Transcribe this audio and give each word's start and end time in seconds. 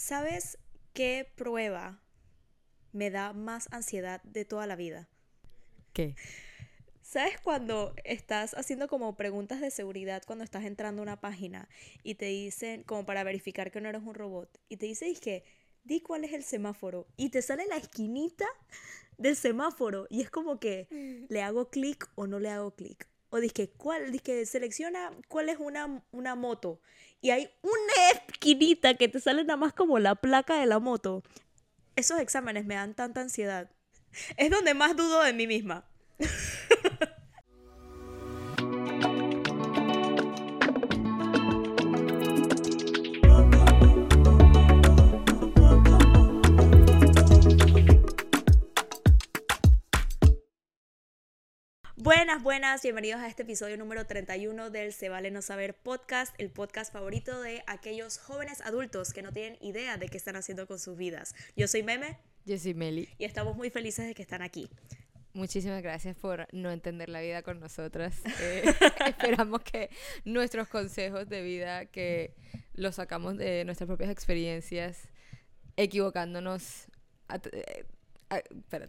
¿Sabes 0.00 0.56
qué 0.94 1.30
prueba 1.36 2.00
me 2.92 3.10
da 3.10 3.34
más 3.34 3.68
ansiedad 3.70 4.22
de 4.22 4.46
toda 4.46 4.66
la 4.66 4.74
vida? 4.74 5.10
¿Qué? 5.92 6.16
¿Sabes 7.02 7.38
cuando 7.38 7.94
estás 8.04 8.54
haciendo 8.54 8.88
como 8.88 9.14
preguntas 9.18 9.60
de 9.60 9.70
seguridad 9.70 10.22
cuando 10.26 10.42
estás 10.42 10.64
entrando 10.64 11.02
a 11.02 11.04
una 11.04 11.20
página 11.20 11.68
y 12.02 12.14
te 12.14 12.24
dicen, 12.24 12.82
como 12.82 13.04
para 13.04 13.24
verificar 13.24 13.70
que 13.70 13.82
no 13.82 13.90
eres 13.90 14.02
un 14.02 14.14
robot, 14.14 14.58
y 14.70 14.78
te 14.78 14.86
dice, 14.86 15.12
que 15.20 15.44
di 15.84 16.00
cuál 16.00 16.24
es 16.24 16.32
el 16.32 16.44
semáforo, 16.44 17.06
y 17.18 17.28
te 17.28 17.42
sale 17.42 17.66
la 17.66 17.76
esquinita 17.76 18.46
del 19.18 19.36
semáforo, 19.36 20.06
y 20.08 20.22
es 20.22 20.30
como 20.30 20.58
que 20.58 21.26
le 21.28 21.42
hago 21.42 21.68
clic 21.68 22.08
o 22.14 22.26
no 22.26 22.38
le 22.38 22.48
hago 22.48 22.74
clic. 22.74 23.09
O 23.30 23.38
dice, 23.38 23.70
¿cuál? 23.70 24.12
Dice, 24.12 24.44
selecciona 24.44 25.10
cuál 25.28 25.48
es 25.48 25.58
una, 25.58 26.02
una 26.12 26.34
moto. 26.34 26.80
Y 27.20 27.30
hay 27.30 27.50
una 27.62 28.20
esquinita 28.28 28.94
que 28.94 29.08
te 29.08 29.20
sale 29.20 29.44
nada 29.44 29.56
más 29.56 29.72
como 29.72 29.98
la 29.98 30.14
placa 30.16 30.58
de 30.58 30.66
la 30.66 30.78
moto. 30.78 31.22
Esos 31.96 32.18
exámenes 32.20 32.66
me 32.66 32.74
dan 32.74 32.94
tanta 32.94 33.20
ansiedad. 33.20 33.70
Es 34.36 34.50
donde 34.50 34.74
más 34.74 34.96
dudo 34.96 35.22
de 35.22 35.32
mí 35.32 35.46
misma. 35.46 35.84
Buenas, 52.12 52.42
buenas, 52.42 52.82
bienvenidos 52.82 53.20
a 53.20 53.28
este 53.28 53.44
episodio 53.44 53.76
número 53.78 54.04
31 54.04 54.70
del 54.70 54.92
Se 54.92 55.08
Vale 55.08 55.30
No 55.30 55.42
Saber 55.42 55.76
podcast, 55.76 56.34
el 56.38 56.50
podcast 56.50 56.92
favorito 56.92 57.40
de 57.40 57.62
aquellos 57.68 58.18
jóvenes 58.18 58.62
adultos 58.62 59.12
que 59.12 59.22
no 59.22 59.30
tienen 59.30 59.56
idea 59.60 59.96
de 59.96 60.08
qué 60.08 60.16
están 60.16 60.34
haciendo 60.34 60.66
con 60.66 60.80
sus 60.80 60.96
vidas. 60.96 61.36
Yo 61.54 61.68
soy 61.68 61.84
Meme. 61.84 62.18
Yo 62.44 62.58
soy 62.58 62.74
Meli. 62.74 63.08
Y 63.16 63.26
estamos 63.26 63.56
muy 63.56 63.70
felices 63.70 64.08
de 64.08 64.16
que 64.16 64.22
están 64.22 64.42
aquí. 64.42 64.68
Muchísimas 65.34 65.84
gracias 65.84 66.16
por 66.16 66.48
no 66.52 66.72
entender 66.72 67.08
la 67.08 67.20
vida 67.20 67.42
con 67.44 67.60
nosotras. 67.60 68.16
Eh, 68.40 68.64
esperamos 69.06 69.62
que 69.62 69.88
nuestros 70.24 70.66
consejos 70.66 71.28
de 71.28 71.42
vida, 71.42 71.86
que 71.86 72.34
los 72.74 72.96
sacamos 72.96 73.36
de 73.36 73.64
nuestras 73.64 73.86
propias 73.86 74.10
experiencias, 74.10 74.98
equivocándonos, 75.76 76.88
Ah, 78.32 78.40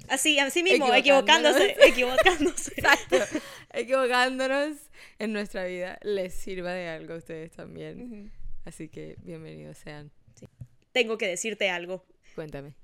así, 0.09 0.37
así 0.37 0.61
mismo, 0.61 0.93
equivocándose, 0.93 1.75
equivocándose. 1.87 2.73
Exacto, 2.77 3.17
equivocándonos 3.73 4.77
en 5.17 5.33
nuestra 5.33 5.65
vida 5.65 5.97
les 6.03 6.35
sirva 6.35 6.73
de 6.73 6.87
algo 6.87 7.15
a 7.15 7.17
ustedes 7.17 7.51
también. 7.51 8.31
Así 8.65 8.87
que 8.87 9.15
bienvenidos 9.23 9.79
sean. 9.79 10.11
Tengo 10.91 11.17
que 11.17 11.27
decirte 11.27 11.71
algo. 11.71 12.05
Cuéntame. 12.35 12.75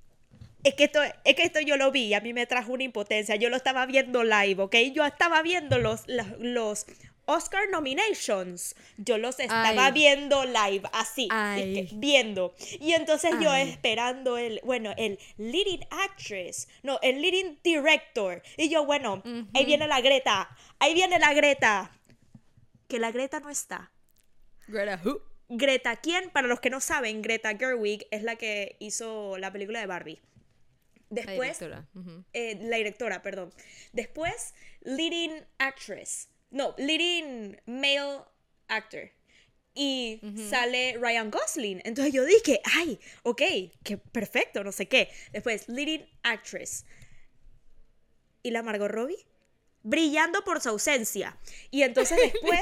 Es 0.63 0.73
que, 0.73 0.85
esto, 0.85 0.99
es 1.03 1.35
que 1.35 1.43
esto 1.43 1.59
yo 1.61 1.77
lo 1.77 1.91
vi 1.91 2.15
a 2.15 2.21
mí 2.21 2.33
me 2.33 2.47
trajo 2.47 2.73
una 2.73 2.83
impotencia. 2.83 3.35
Yo 3.35 3.49
lo 3.49 3.55
estaba 3.55 3.85
viendo 3.85 4.23
live, 4.23 4.61
¿ok? 4.63 4.75
Yo 4.95 5.05
estaba 5.05 5.43
viendo 5.43 5.77
los, 5.77 6.07
los 6.39 6.87
Oscar 7.27 7.69
nominations, 7.69 8.73
yo 8.95 9.17
los 9.17 9.39
estaba 9.39 9.91
viendo 9.91 10.45
live, 10.45 10.83
así, 10.93 11.27
viendo. 11.93 12.55
Y 12.79 12.93
entonces 12.93 13.35
yo 13.41 13.53
esperando 13.53 14.37
el, 14.37 14.61
bueno, 14.63 14.93
el 14.97 15.19
leading 15.37 15.85
actress, 15.91 16.69
no, 16.83 16.99
el 17.01 17.21
leading 17.21 17.59
director. 17.61 18.41
Y 18.55 18.69
yo, 18.69 18.85
bueno, 18.85 19.21
ahí 19.53 19.65
viene 19.65 19.87
la 19.87 19.99
Greta, 19.99 20.49
ahí 20.79 20.93
viene 20.93 21.19
la 21.19 21.33
Greta. 21.33 21.91
Que 22.87 22.97
la 22.99 23.11
Greta 23.11 23.41
no 23.41 23.49
está. 23.49 23.91
Greta, 24.67 25.01
who? 25.03 25.21
Greta, 25.49 25.97
¿quién? 25.97 26.29
Para 26.29 26.47
los 26.47 26.61
que 26.61 26.69
no 26.69 26.79
saben, 26.79 27.21
Greta 27.21 27.57
Gerwig 27.57 28.07
es 28.11 28.23
la 28.23 28.37
que 28.37 28.77
hizo 28.79 29.37
la 29.37 29.51
película 29.51 29.81
de 29.81 29.85
Barbie. 29.85 30.21
Después, 31.09 31.59
la 31.61 31.67
directora, 31.67 31.87
eh, 32.31 32.57
la 32.61 32.77
directora 32.77 33.21
perdón. 33.21 33.53
Después, 33.91 34.53
leading 34.81 35.45
actress 35.57 36.29
no, 36.49 36.75
leading 36.77 37.59
male 37.65 38.21
actor. 38.67 39.09
Y 39.73 40.19
sale 40.49 40.97
Ryan 40.99 41.29
Gosling. 41.29 41.81
Entonces 41.85 42.11
yo 42.11 42.25
dije, 42.25 42.61
ay, 42.77 42.99
ok, 43.21 43.41
qué 43.83 43.97
perfecto, 43.97 44.63
no 44.63 44.71
sé 44.71 44.87
qué. 44.87 45.11
Después, 45.31 45.69
leading 45.69 46.03
actress. 46.23 46.83
¿Y 48.41 48.49
la 48.49 48.63
Margot 48.63 48.89
Robbie? 48.89 49.27
Brillando 49.83 50.43
por 50.43 50.61
su 50.61 50.69
ausencia. 50.69 51.37
Y 51.69 51.83
entonces 51.83 52.17
después... 52.33 52.59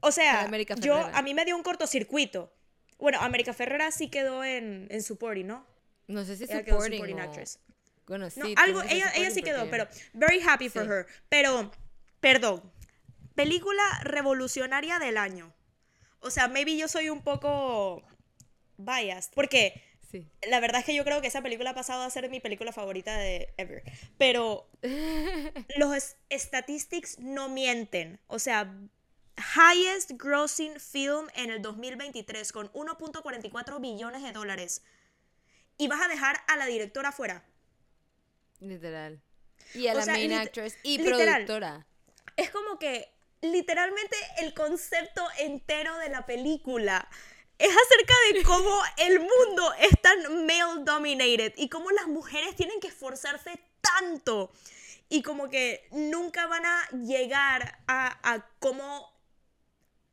o 0.00 0.10
sea, 0.10 0.50
yo, 0.80 0.94
a 0.96 1.20
mí 1.20 1.34
me 1.34 1.44
dio 1.44 1.54
un 1.54 1.62
cortocircuito. 1.62 2.50
Bueno, 2.98 3.20
América 3.20 3.52
Ferrera 3.52 3.90
sí 3.90 4.08
quedó 4.08 4.42
en, 4.42 4.86
en 4.90 5.02
supporting, 5.02 5.46
¿no? 5.46 5.66
No 6.06 6.24
sé 6.24 6.36
si 6.36 6.44
ella 6.44 6.64
supporting, 6.64 7.04
quedó 7.04 7.20
actress. 7.20 7.60
Bueno, 8.06 8.30
sí. 8.30 8.54
algo, 8.56 8.82
ella, 8.84 9.12
ella 9.14 9.30
sí 9.30 9.42
quedó, 9.42 9.68
pero 9.68 9.86
very 10.14 10.40
happy 10.40 10.70
for 10.70 10.90
her. 10.90 11.06
Pero, 11.28 11.70
perdón, 12.20 12.62
película 13.38 13.84
revolucionaria 14.02 14.98
del 14.98 15.16
año. 15.16 15.54
O 16.18 16.28
sea, 16.28 16.48
maybe 16.48 16.76
yo 16.76 16.88
soy 16.88 17.08
un 17.08 17.22
poco 17.22 18.02
biased. 18.78 19.32
Porque 19.32 19.80
sí. 20.10 20.28
la 20.48 20.58
verdad 20.58 20.80
es 20.80 20.86
que 20.86 20.94
yo 20.96 21.04
creo 21.04 21.20
que 21.20 21.28
esa 21.28 21.40
película 21.40 21.70
ha 21.70 21.74
pasado 21.74 22.02
a 22.02 22.10
ser 22.10 22.28
mi 22.30 22.40
película 22.40 22.72
favorita 22.72 23.16
de 23.16 23.54
ever. 23.56 23.84
Pero 24.18 24.68
los 25.76 26.16
statistics 26.32 27.20
no 27.20 27.48
mienten. 27.48 28.18
O 28.26 28.40
sea, 28.40 28.74
highest 29.36 30.10
grossing 30.16 30.80
film 30.80 31.28
en 31.36 31.50
el 31.50 31.62
2023 31.62 32.50
con 32.50 32.72
1.44 32.72 33.80
billones 33.80 34.24
de 34.24 34.32
dólares. 34.32 34.82
Y 35.76 35.86
vas 35.86 36.02
a 36.02 36.08
dejar 36.08 36.40
a 36.48 36.56
la 36.56 36.66
directora 36.66 37.12
fuera. 37.12 37.44
Literal. 38.58 39.22
Y 39.74 39.86
a 39.86 39.94
la 39.94 40.06
main 40.06 40.32
actress 40.32 40.76
y 40.82 40.98
productora. 40.98 41.86
Es 42.36 42.50
como 42.50 42.80
que 42.80 43.16
literalmente 43.40 44.16
el 44.38 44.54
concepto 44.54 45.26
entero 45.38 45.96
de 45.98 46.08
la 46.08 46.26
película. 46.26 47.08
Es 47.58 47.70
acerca 47.70 48.14
de 48.32 48.42
cómo 48.44 48.80
el 48.98 49.20
mundo 49.20 49.72
es 49.80 49.90
tan 50.00 50.46
male 50.46 50.84
dominated 50.84 51.54
y 51.56 51.68
cómo 51.68 51.90
las 51.90 52.06
mujeres 52.06 52.54
tienen 52.56 52.80
que 52.80 52.88
esforzarse 52.88 53.60
tanto 53.80 54.52
y 55.08 55.22
como 55.22 55.48
que 55.48 55.86
nunca 55.90 56.46
van 56.46 56.64
a 56.66 56.88
llegar 57.04 57.78
a, 57.88 58.46
cómo 58.58 59.10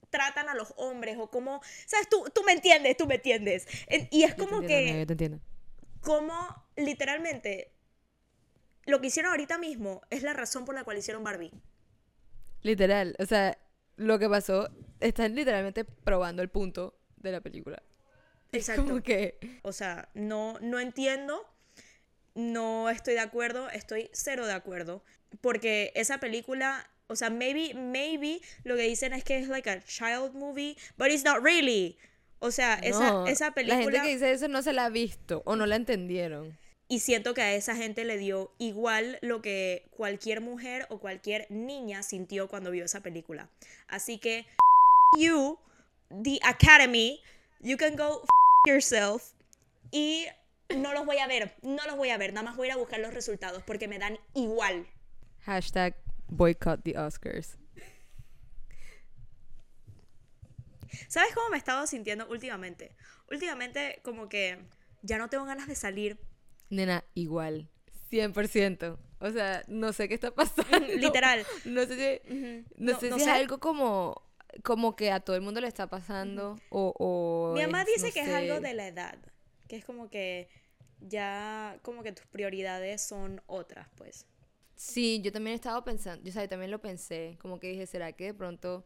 tratan 0.10 0.48
a 0.48 0.56
los 0.56 0.74
hombres 0.78 1.18
o 1.20 1.30
cómo, 1.30 1.62
sabes, 1.86 2.08
tú, 2.08 2.26
tú 2.34 2.44
me 2.44 2.54
entiendes, 2.54 2.96
tú 2.96 3.06
me 3.06 3.16
entiendes. 3.16 3.68
Y 4.12 4.24
es 4.24 4.34
como 4.36 4.62
que... 4.62 5.00
yo 5.00 5.06
te 5.06 5.14
entiendo. 5.14 5.40
Como 6.00 6.66
literalmente 6.78 7.74
lo 8.86 9.02
que 9.02 9.08
hicieron 9.08 9.32
ahorita 9.32 9.58
mismo 9.58 10.02
es 10.10 10.24
la 10.24 10.34
razón 10.34 10.64
por 10.64 10.76
la 10.76 10.84
cual 10.84 10.98
hicieron 10.98 11.24
Barbie. 11.24 11.52
Literal, 12.66 13.16
o 13.20 13.28
sea, 13.28 13.60
lo 13.96 14.18
que 14.18 14.28
pasó, 14.28 14.72
están 15.00 15.36
literalmente 15.36 15.86
probando 15.86 16.42
el 16.42 16.50
punto 16.50 16.98
de 17.18 17.32
la 17.32 17.40
película. 17.40 17.84
Exacto. 18.52 18.86
como 18.86 19.04
que... 19.04 19.38
O 19.62 19.72
sea, 19.72 20.10
no, 20.16 20.58
no 20.62 20.80
entiendo, 20.80 21.46
no 22.34 22.90
estoy 22.90 23.14
de 23.14 23.20
acuerdo, 23.20 23.70
estoy 23.70 24.10
cero 24.14 24.48
de 24.48 24.54
acuerdo, 24.54 25.04
porque 25.42 25.92
esa 25.94 26.18
película, 26.20 26.90
o 27.06 27.16
sea, 27.16 27.30
maybe, 27.30 27.76
maybe 27.76 28.42
lo 28.64 28.76
que 28.76 28.82
dicen 28.82 29.14
es 29.14 29.24
que 29.24 29.38
es 29.38 29.48
like 29.48 29.70
a 29.70 29.84
child 29.84 30.34
movie, 30.34 30.76
but 30.98 31.10
it's 31.10 31.24
not 31.24 31.44
really. 31.44 32.00
O 32.40 32.50
sea, 32.50 32.80
esa, 32.82 33.26
esa 33.28 33.52
película... 33.52 33.78
La 33.78 33.84
gente 33.84 34.02
que 34.02 34.14
dice 34.16 34.32
eso 34.32 34.48
no 34.48 34.64
se 34.64 34.74
la 34.74 34.86
ha 34.86 34.90
visto 34.90 35.44
o 35.46 35.56
no 35.56 35.68
la 35.68 35.76
entendieron. 35.76 36.58
Y 36.88 37.00
siento 37.00 37.34
que 37.34 37.42
a 37.42 37.54
esa 37.56 37.76
gente 37.76 38.06
le 38.06 38.18
dio 38.18 38.54
igual 38.60 39.18
lo 39.22 39.42
que 39.42 39.88
cualquier 39.92 40.42
mujer 40.42 40.86
o 40.90 41.00
cualquier 41.00 41.48
niña 41.50 42.04
sintió 42.04 42.48
cuando 42.48 42.70
vio 42.70 42.86
esa 42.86 43.02
película. 43.02 43.50
Así 43.88 44.20
que, 44.20 44.46
you, 45.18 45.58
the 46.10 46.40
Academy, 46.44 47.22
you 47.60 47.78
can 47.78 47.96
go 47.96 48.22
yourself. 48.68 49.34
Y 49.92 50.28
no 50.76 50.94
los 50.94 51.06
voy 51.06 51.18
a 51.18 51.28
ver, 51.28 51.56
no 51.64 51.86
los 51.86 51.98
voy 51.98 52.10
a 52.10 52.18
ver, 52.18 52.34
nada 52.34 52.46
más 52.46 52.56
voy 52.56 52.68
a 52.68 52.72
ir 52.72 52.74
a 52.74 52.78
buscar 52.78 53.00
los 53.00 53.14
resultados 53.14 53.64
porque 53.64 53.88
me 53.88 53.98
dan 53.98 54.20
igual. 54.34 54.88
Hashtag 55.42 55.96
boycott 56.28 56.84
the 56.84 56.98
Oscars. 56.98 57.58
¿Sabes 61.08 61.34
cómo 61.34 61.50
me 61.50 61.58
he 61.58 61.60
estado 61.60 61.86
sintiendo 61.88 62.28
últimamente? 62.30 62.96
Últimamente 63.30 64.00
como 64.04 64.30
que 64.30 64.58
ya 65.02 65.18
no 65.18 65.30
tengo 65.30 65.46
ganas 65.46 65.68
de 65.68 65.76
salir 65.76 66.18
Nena, 66.70 67.06
igual. 67.14 67.70
100%. 68.12 68.98
O 69.20 69.32
sea, 69.32 69.64
no 69.68 69.94
sé 69.94 70.08
qué 70.08 70.14
está 70.14 70.32
pasando. 70.32 70.88
Literal. 70.98 71.46
No 71.66 71.86
sé 71.86 72.22
si, 72.28 72.66
no, 72.78 73.00
sé 73.00 73.12
si 73.12 73.22
es 73.22 73.28
algo 73.28 73.60
como, 73.60 74.22
como 74.64 74.96
que 74.96 75.12
a 75.12 75.20
todo 75.20 75.36
el 75.36 75.42
mundo 75.42 75.62
le 75.62 75.68
está 75.68 75.88
pasando 75.88 76.60
o... 76.70 77.54
Mi 77.56 77.62
mamá 77.62 77.86
dice 77.86 78.12
que 78.12 78.22
es 78.22 78.30
algo 78.30 78.60
de 78.60 78.74
la 78.74 78.88
edad. 78.88 79.18
Que 79.68 79.78
es 79.78 79.86
como 79.86 80.10
que 80.10 80.48
ya 81.00 81.80
como 81.82 82.04
que 82.04 82.12
tus 82.12 82.26
prioridades 82.28 83.02
son 83.02 83.42
otras, 83.48 83.88
pues. 83.96 84.28
Sí, 84.76 85.22
yo 85.24 85.32
también 85.32 85.54
he 85.54 85.56
estado 85.56 85.84
pensando, 85.84 86.24
yo 86.30 86.50
también 86.50 86.70
lo 86.70 86.82
pensé, 86.82 87.38
como 87.42 87.60
que 87.60 87.70
dije, 87.70 87.88
¿será 87.88 88.12
que 88.12 88.26
de 88.26 88.34
pronto 88.34 88.86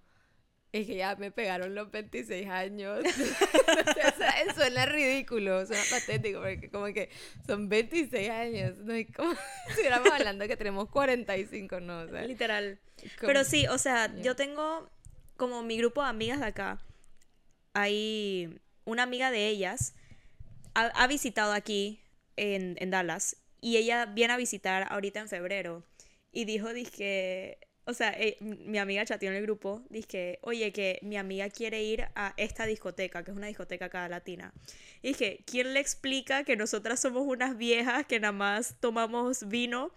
es 0.71 0.86
que 0.86 0.95
ya 0.98 1.16
me 1.16 1.31
pegaron 1.31 1.74
los 1.74 1.89
26 1.92 2.48
años. 2.48 3.00
o 3.04 4.18
sea, 4.18 4.33
suena 4.56 4.86
ridículo, 4.86 5.66
suena 5.66 5.81
patético, 5.89 6.42
porque 6.42 6.69
como 6.69 6.86
que 6.88 7.10
son 7.48 7.69
26 7.69 8.30
años, 8.30 8.77
no 8.77 8.94
es 8.94 9.07
como 9.16 9.33
si 9.66 9.69
estuviéramos 9.69 10.12
hablando 10.12 10.48
que 10.48 10.57
tenemos 10.57 10.89
45, 10.89 11.80
no, 11.80 12.01
o 12.01 12.07
sea, 12.07 12.24
Literal. 12.24 12.80
Pero 13.21 13.44
sí, 13.44 13.66
o 13.68 13.77
sea, 13.77 14.13
yo 14.21 14.36
tengo 14.36 14.89
como 15.38 15.63
mi 15.63 15.77
grupo 15.77 16.04
de 16.04 16.10
amigas 16.10 16.39
de 16.39 16.45
acá, 16.45 16.81
hay 17.74 18.60
una 18.86 19.04
amiga 19.04 19.31
de 19.31 19.48
ellas, 19.48 19.95
ha, 20.74 21.07
visitado 21.07 21.54
aquí 21.54 22.01
en, 22.36 22.75
en 22.80 22.89
Dallas, 22.89 23.38
y 23.62 23.77
ella 23.77 24.06
viene 24.06 24.33
a 24.33 24.38
visitar 24.38 24.88
ahorita 24.92 25.21
en 25.21 25.30
febrero, 25.30 25.83
y 26.31 26.45
dijo, 26.45 26.74
dije 26.74 27.57
o 27.90 27.94
sea, 27.94 28.12
eh, 28.12 28.38
mi 28.40 28.78
amiga 28.78 29.04
chateó 29.04 29.32
en 29.32 29.36
el 29.36 29.42
grupo, 29.42 29.82
dije, 29.90 30.38
oye, 30.44 30.72
que 30.72 31.00
mi 31.02 31.18
amiga 31.18 31.50
quiere 31.50 31.82
ir 31.82 32.08
a 32.16 32.36
esta 32.38 32.66
discoteca, 32.66 33.24
que 33.24 33.32
es 33.32 33.38
una 33.38 33.48
discoteca 33.48 33.86
acá 33.86 34.08
latina. 34.08 34.54
Y 35.02 35.10
dije, 35.10 35.44
¿quién 35.46 35.74
le 35.74 35.80
explica 35.80 36.44
que 36.44 36.56
nosotras 36.56 37.00
somos 37.00 37.24
unas 37.26 37.58
viejas 37.58 38.06
que 38.06 38.20
nada 38.20 38.32
más 38.32 38.76
tomamos 38.80 39.48
vino 39.48 39.92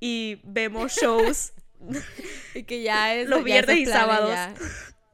y 0.00 0.40
vemos 0.42 0.92
shows? 0.92 1.52
y 2.54 2.64
que 2.64 2.82
ya 2.82 3.14
es 3.14 3.28
los 3.28 3.44
viernes 3.44 3.78
y 3.78 3.86
sábados. 3.86 4.36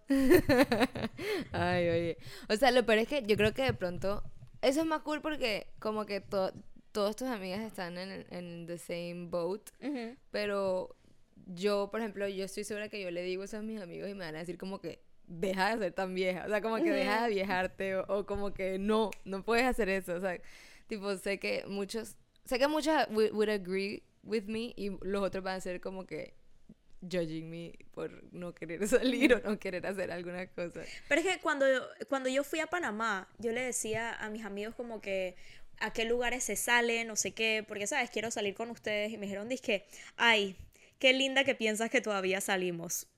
Ay, 1.52 1.88
oye. 1.88 2.18
O 2.48 2.56
sea, 2.56 2.70
lo 2.70 2.86
peor 2.86 2.98
es 2.98 3.08
que 3.08 3.22
yo 3.26 3.36
creo 3.36 3.52
que 3.52 3.62
de 3.62 3.74
pronto 3.74 4.22
eso 4.62 4.80
es 4.80 4.86
más 4.86 5.02
cool 5.02 5.20
porque 5.20 5.66
como 5.80 6.06
que 6.06 6.22
todas 6.22 7.16
tus 7.16 7.28
amigas 7.28 7.60
están 7.60 7.98
en, 7.98 8.24
en 8.30 8.66
the 8.66 8.78
same 8.78 9.26
boat, 9.28 9.68
pero 10.30 10.96
yo, 11.46 11.90
por 11.90 12.00
ejemplo, 12.00 12.28
yo 12.28 12.44
estoy 12.44 12.64
segura 12.64 12.88
que 12.88 13.00
yo 13.00 13.10
le 13.10 13.22
digo 13.22 13.44
eso 13.44 13.58
a 13.58 13.62
mis 13.62 13.80
amigos 13.80 14.08
y 14.08 14.14
me 14.14 14.24
van 14.24 14.36
a 14.36 14.40
decir 14.40 14.58
como 14.58 14.80
que 14.80 15.00
deja 15.26 15.76
de 15.76 15.84
ser 15.84 15.92
tan 15.92 16.14
vieja, 16.14 16.44
o 16.46 16.48
sea, 16.48 16.60
como 16.60 16.76
que 16.76 16.90
deja 16.90 17.24
de 17.24 17.30
viejarte 17.30 17.96
o, 17.96 18.26
como 18.26 18.52
que 18.52 18.78
no, 18.78 19.10
no 19.24 19.44
puedes 19.44 19.64
hacer 19.64 19.88
eso, 19.88 20.14
o 20.14 20.20
sea, 20.20 20.38
tipo, 20.88 21.16
sé 21.16 21.38
que 21.38 21.64
muchos, 21.66 22.16
sé 22.44 22.58
que 22.58 22.68
muchos 22.68 22.94
would 23.10 23.48
agree 23.48 24.02
with 24.22 24.44
me 24.44 24.74
y 24.76 24.90
los 25.02 25.22
otros 25.22 25.42
van 25.42 25.56
a 25.56 25.60
ser 25.60 25.80
como 25.80 26.06
que 26.06 26.34
judging 27.02 27.50
me 27.50 27.72
por 27.92 28.10
no 28.32 28.54
querer 28.54 28.86
salir 28.88 29.34
o 29.34 29.40
no 29.40 29.58
querer 29.58 29.86
hacer 29.86 30.10
alguna 30.10 30.46
cosa. 30.46 30.82
Pero 31.08 31.20
es 31.20 31.26
que 31.26 31.40
cuando, 31.40 31.66
cuando 32.08 32.28
yo 32.28 32.44
fui 32.44 32.60
a 32.60 32.66
Panamá, 32.66 33.28
yo 33.38 33.52
le 33.52 33.62
decía 33.62 34.14
a 34.14 34.30
mis 34.30 34.44
amigos 34.44 34.74
como 34.74 35.00
que 35.00 35.36
a 35.80 35.92
qué 35.92 36.04
lugares 36.04 36.44
se 36.44 36.56
salen, 36.56 37.08
no 37.08 37.16
sé 37.16 37.32
qué, 37.32 37.64
porque, 37.66 37.86
¿sabes? 37.86 38.10
Quiero 38.10 38.30
salir 38.30 38.54
con 38.54 38.70
ustedes 38.70 39.12
y 39.12 39.18
me 39.18 39.26
dijeron, 39.26 39.48
que 39.62 39.84
ay, 40.16 40.56
qué 41.02 41.12
linda 41.12 41.42
que 41.42 41.56
piensas 41.56 41.90
que 41.90 42.00
todavía 42.00 42.40
salimos. 42.40 43.08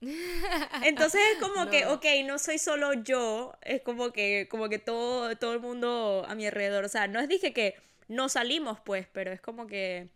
Entonces 0.82 1.20
es 1.32 1.38
como 1.38 1.70
que, 1.70 1.86
ok, 1.86 2.04
no 2.24 2.40
soy 2.40 2.58
solo 2.58 2.94
yo, 2.94 3.54
es 3.62 3.80
como 3.82 4.10
que, 4.12 4.48
como 4.50 4.68
que 4.68 4.80
todo, 4.80 5.36
todo 5.36 5.52
el 5.52 5.60
mundo 5.60 6.26
a 6.26 6.34
mi 6.34 6.46
alrededor, 6.46 6.84
o 6.84 6.88
sea, 6.88 7.06
no 7.06 7.20
es 7.20 7.28
dije 7.28 7.52
que 7.52 7.76
no 8.08 8.28
salimos 8.28 8.80
pues, 8.80 9.06
pero 9.12 9.30
es 9.30 9.40
como 9.40 9.68
que 9.68 10.08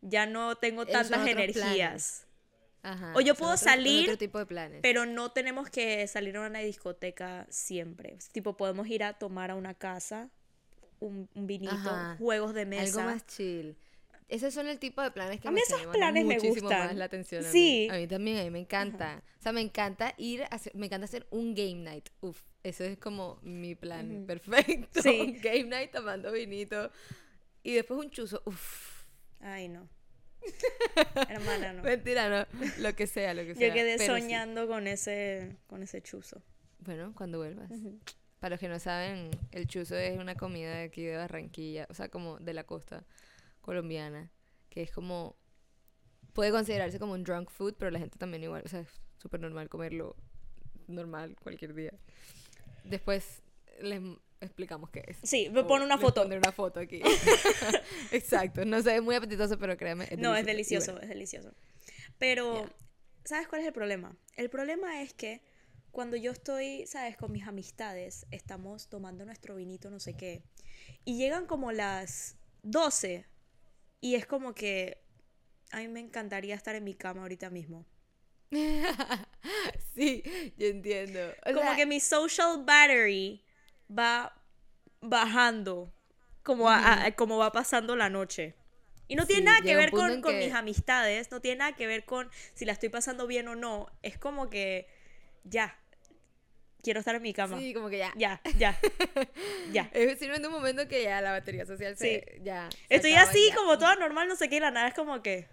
ya 0.00 0.24
no 0.24 0.56
tengo 0.56 0.86
tantas 0.86 1.28
energías. 1.28 2.26
o 3.12 3.20
yo 3.20 3.34
puedo 3.34 3.58
salir, 3.58 4.16
tipo 4.16 4.38
de 4.38 4.46
planes. 4.46 4.80
pero 4.80 5.04
no 5.04 5.32
tenemos 5.32 5.68
que 5.68 6.06
salir 6.06 6.38
a 6.38 6.46
una 6.46 6.60
discoteca 6.60 7.46
siempre. 7.50 8.16
Tipo, 8.32 8.56
podemos 8.56 8.88
ir 8.88 9.04
a 9.04 9.12
tomar 9.12 9.50
a 9.50 9.54
una 9.54 9.74
casa, 9.74 10.30
un, 10.98 11.28
vinito, 11.34 12.16
juegos 12.16 12.54
de 12.54 12.64
mesa. 12.64 13.00
Algo 13.00 13.12
más 13.12 13.26
chill. 13.26 13.76
Esos 14.28 14.52
son 14.52 14.68
el 14.68 14.78
tipo 14.78 15.00
de 15.00 15.10
planes 15.10 15.40
que 15.40 15.48
a 15.48 15.50
mí 15.50 15.60
esos 15.60 15.86
planes 15.86 16.26
me 16.26 16.38
gustan. 16.38 16.68
más 16.68 16.94
la 16.94 17.06
atención. 17.06 17.44
A 17.46 17.50
sí. 17.50 17.88
Mí. 17.90 17.96
A 17.96 17.98
mí 17.98 18.06
también, 18.06 18.38
a 18.38 18.44
mí 18.44 18.50
me 18.50 18.58
encanta. 18.58 19.22
O 19.38 19.42
sea, 19.42 19.52
me 19.52 19.62
encanta 19.62 20.14
ir, 20.18 20.42
a 20.42 20.46
hacer, 20.48 20.74
me 20.74 20.86
encanta 20.86 21.06
hacer 21.06 21.26
un 21.30 21.54
game 21.54 21.76
night. 21.76 22.10
Uf, 22.20 22.42
eso 22.62 22.84
es 22.84 22.98
como 22.98 23.38
mi 23.42 23.74
plan 23.74 24.24
perfecto. 24.26 25.00
Sí. 25.00 25.20
Un 25.20 25.32
game 25.42 25.64
night 25.64 25.92
tomando 25.92 26.30
vinito. 26.30 26.90
Y 27.62 27.72
después 27.72 27.98
un 27.98 28.10
chuzo. 28.10 28.42
Uf. 28.44 29.04
Ay, 29.40 29.68
no. 29.68 29.88
Hermana, 31.28 31.72
no. 31.72 31.82
Mentira, 31.82 32.28
no. 32.28 32.46
Lo 32.82 32.94
que 32.94 33.06
sea, 33.06 33.32
lo 33.32 33.44
que 33.44 33.54
sea. 33.54 33.68
Yo 33.68 33.74
quedé 33.74 33.98
soñando 34.04 34.68
con 34.68 34.86
ese 34.86 35.56
con 35.68 35.82
ese 35.82 36.02
chuzo. 36.02 36.42
Bueno, 36.80 37.14
cuando 37.16 37.38
vuelvas. 37.38 37.70
Para 38.40 38.50
los 38.50 38.60
que 38.60 38.68
no 38.68 38.78
saben, 38.78 39.30
el 39.52 39.66
chuzo 39.66 39.96
es 39.96 40.18
una 40.18 40.34
comida 40.34 40.76
de 40.76 40.82
aquí 40.84 41.02
de 41.02 41.16
Barranquilla, 41.16 41.86
o 41.90 41.94
sea, 41.94 42.08
como 42.08 42.38
de 42.38 42.52
la 42.54 42.64
costa 42.64 43.04
colombiana, 43.68 44.32
que 44.70 44.80
es 44.80 44.90
como, 44.90 45.36
puede 46.32 46.50
considerarse 46.50 46.98
como 46.98 47.12
un 47.12 47.22
drunk 47.22 47.50
food, 47.50 47.74
pero 47.78 47.90
la 47.90 47.98
gente 47.98 48.16
también 48.16 48.42
igual, 48.42 48.62
o 48.64 48.68
sea, 48.68 48.80
es 48.80 48.88
súper 49.18 49.40
normal 49.40 49.68
comerlo 49.68 50.16
normal 50.86 51.36
cualquier 51.42 51.74
día. 51.74 51.92
Después 52.82 53.42
les 53.82 54.00
explicamos 54.40 54.88
qué 54.88 55.04
es. 55.06 55.18
Sí, 55.22 55.50
me 55.50 55.64
pone 55.64 55.84
una 55.84 55.98
foto. 55.98 56.24
una 56.24 56.50
foto 56.50 56.80
aquí. 56.80 57.02
Exacto, 58.10 58.64
no 58.64 58.80
sé, 58.80 58.96
es 58.96 59.02
muy 59.02 59.16
apetitoso, 59.16 59.58
pero 59.58 59.76
créeme. 59.76 60.08
no, 60.16 60.34
es 60.34 60.46
delicioso, 60.46 60.98
es 61.02 61.10
delicioso. 61.10 61.52
Pero, 62.16 62.70
¿sabes 63.26 63.48
cuál 63.48 63.60
es 63.60 63.66
el 63.66 63.74
problema? 63.74 64.16
El 64.36 64.48
problema 64.48 65.02
es 65.02 65.12
que 65.12 65.42
cuando 65.90 66.16
yo 66.16 66.32
estoy, 66.32 66.86
¿sabes? 66.86 67.18
Con 67.18 67.32
mis 67.32 67.46
amistades, 67.46 68.24
estamos 68.30 68.88
tomando 68.88 69.26
nuestro 69.26 69.56
vinito, 69.56 69.90
no 69.90 70.00
sé 70.00 70.16
qué, 70.16 70.42
y 71.04 71.18
llegan 71.18 71.44
como 71.44 71.70
las 71.70 72.38
12 72.62 73.26
y 74.00 74.14
es 74.14 74.26
como 74.26 74.54
que 74.54 75.02
a 75.70 75.78
mí 75.78 75.88
me 75.88 76.00
encantaría 76.00 76.54
estar 76.54 76.74
en 76.74 76.84
mi 76.84 76.94
cama 76.94 77.22
ahorita 77.22 77.50
mismo. 77.50 77.84
sí, 79.94 80.22
yo 80.56 80.68
entiendo. 80.68 81.20
como 81.44 81.76
que 81.76 81.84
mi 81.84 82.00
social 82.00 82.64
battery 82.64 83.44
va 83.90 84.34
bajando 85.00 85.92
como, 86.42 86.68
como 87.16 87.38
va 87.38 87.52
pasando 87.52 87.94
la 87.96 88.08
noche. 88.08 88.54
Y 89.06 89.16
no 89.16 89.26
tiene 89.26 89.44
nada 89.44 89.60
que 89.62 89.74
ver 89.74 89.90
con, 89.90 90.20
con 90.20 90.38
mis 90.38 90.52
amistades, 90.52 91.30
no 91.30 91.40
tiene 91.40 91.58
nada 91.58 91.72
que 91.72 91.86
ver 91.86 92.04
con 92.04 92.30
si 92.54 92.64
la 92.64 92.72
estoy 92.72 92.90
pasando 92.90 93.26
bien 93.26 93.48
o 93.48 93.54
no. 93.54 93.90
Es 94.02 94.18
como 94.18 94.50
que 94.50 94.86
ya, 95.44 95.78
quiero 96.82 97.00
estar 97.00 97.14
en 97.14 97.22
mi 97.22 97.32
cama. 97.32 97.58
Sí, 97.58 97.74
como 97.74 97.88
que 97.88 97.98
ya. 97.98 98.12
Ya, 98.16 98.40
ya. 98.58 98.78
ya. 99.72 99.90
Es 99.92 100.18
simplemente 100.18 100.48
un 100.48 100.54
momento 100.54 100.88
que 100.88 101.02
ya 101.02 101.20
la 101.20 101.32
batería 101.32 101.66
social 101.66 101.96
se. 101.96 102.24
Sí. 102.26 102.40
Ya. 102.42 102.68
Estoy 102.88 103.12
así, 103.14 103.50
como 103.56 103.78
toda 103.78 103.96
normal, 103.96 104.28
no 104.28 104.36
sé 104.36 104.48
qué, 104.48 104.60
la 104.60 104.70
nada 104.70 104.88
es 104.88 104.94
como 104.94 105.22
que. 105.22 105.48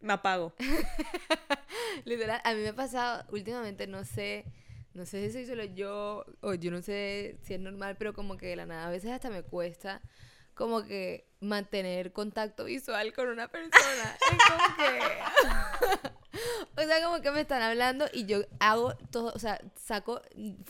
Me 0.00 0.12
apago. 0.12 0.54
Literal, 2.04 2.40
a 2.44 2.54
mí 2.54 2.62
me 2.62 2.68
ha 2.68 2.74
pasado 2.74 3.24
últimamente, 3.30 3.86
no 3.86 4.04
sé. 4.04 4.44
No 4.94 5.06
sé 5.06 5.26
si 5.26 5.32
soy 5.32 5.46
solo 5.46 5.64
yo, 5.64 6.24
o 6.40 6.54
yo 6.54 6.70
no 6.70 6.82
sé 6.82 7.36
si 7.42 7.54
es 7.54 7.60
normal, 7.60 7.96
pero 7.98 8.14
como 8.14 8.36
que 8.36 8.46
de 8.46 8.56
la 8.56 8.66
nada 8.66 8.86
a 8.86 8.90
veces 8.90 9.10
hasta 9.10 9.30
me 9.30 9.42
cuesta 9.42 10.02
como 10.58 10.84
que 10.84 11.24
mantener 11.40 12.12
contacto 12.12 12.64
visual 12.64 13.12
con 13.14 13.28
una 13.28 13.46
persona. 13.46 14.18
es 14.32 14.38
como 14.50 14.76
que. 14.76 16.10
o 16.82 16.86
sea, 16.86 17.04
como 17.04 17.22
que 17.22 17.30
me 17.30 17.40
están 17.42 17.62
hablando 17.62 18.06
y 18.12 18.26
yo 18.26 18.40
hago 18.58 18.94
todo, 19.12 19.32
o 19.34 19.38
sea, 19.38 19.60
saco 19.76 20.20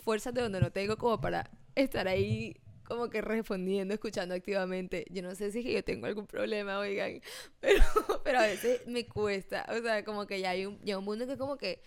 fuerzas 0.05 0.35
de 0.35 0.43
donde 0.43 0.61
no 0.61 0.71
tengo 0.71 0.99
como 0.99 1.21
para 1.23 1.51
estar 1.75 2.07
ahí 2.07 2.61
como 2.85 3.09
que 3.09 3.23
respondiendo, 3.23 3.95
escuchando 3.95 4.35
activamente. 4.35 5.07
Yo 5.11 5.23
no 5.23 5.35
sé 5.35 5.53
si 5.53 5.63
yo 5.63 5.83
tengo 5.83 6.07
algún 6.07 6.27
problema, 6.27 6.79
oigan, 6.79 7.23
pero, 7.61 7.83
pero 8.23 8.41
a 8.41 8.43
veces 8.43 8.87
me 8.87 9.07
cuesta. 9.07 9.67
O 9.71 9.81
sea, 9.81 10.05
como 10.05 10.27
que 10.27 10.41
ya 10.41 10.51
hay 10.51 10.67
un, 10.67 10.79
ya 10.85 10.99
un 10.99 11.05
mundo 11.05 11.27
que 11.27 11.39
como 11.39 11.57
que 11.57 11.83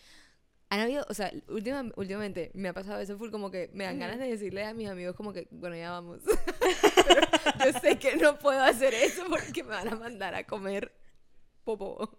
han 0.71 0.79
habido, 0.79 1.05
o 1.09 1.13
sea, 1.13 1.29
últimamente 1.49 2.49
me 2.53 2.69
ha 2.69 2.73
pasado 2.73 3.01
eso 3.01 3.17
full 3.17 3.29
como 3.29 3.51
que 3.51 3.69
me 3.73 3.83
dan 3.83 3.99
ganas 3.99 4.19
de 4.19 4.29
decirle 4.29 4.63
a 4.63 4.73
mis 4.73 4.87
amigos 4.87 5.17
como 5.17 5.33
que, 5.33 5.49
bueno, 5.51 5.75
ya 5.75 5.91
vamos. 5.91 6.21
Pero 7.07 7.27
yo 7.65 7.79
sé 7.81 7.99
que 7.99 8.15
no 8.15 8.39
puedo 8.39 8.63
hacer 8.63 8.93
eso 8.93 9.25
porque 9.29 9.63
me 9.63 9.71
van 9.71 9.89
a 9.89 9.97
mandar 9.97 10.33
a 10.33 10.45
comer 10.45 10.93
popo. 11.65 12.17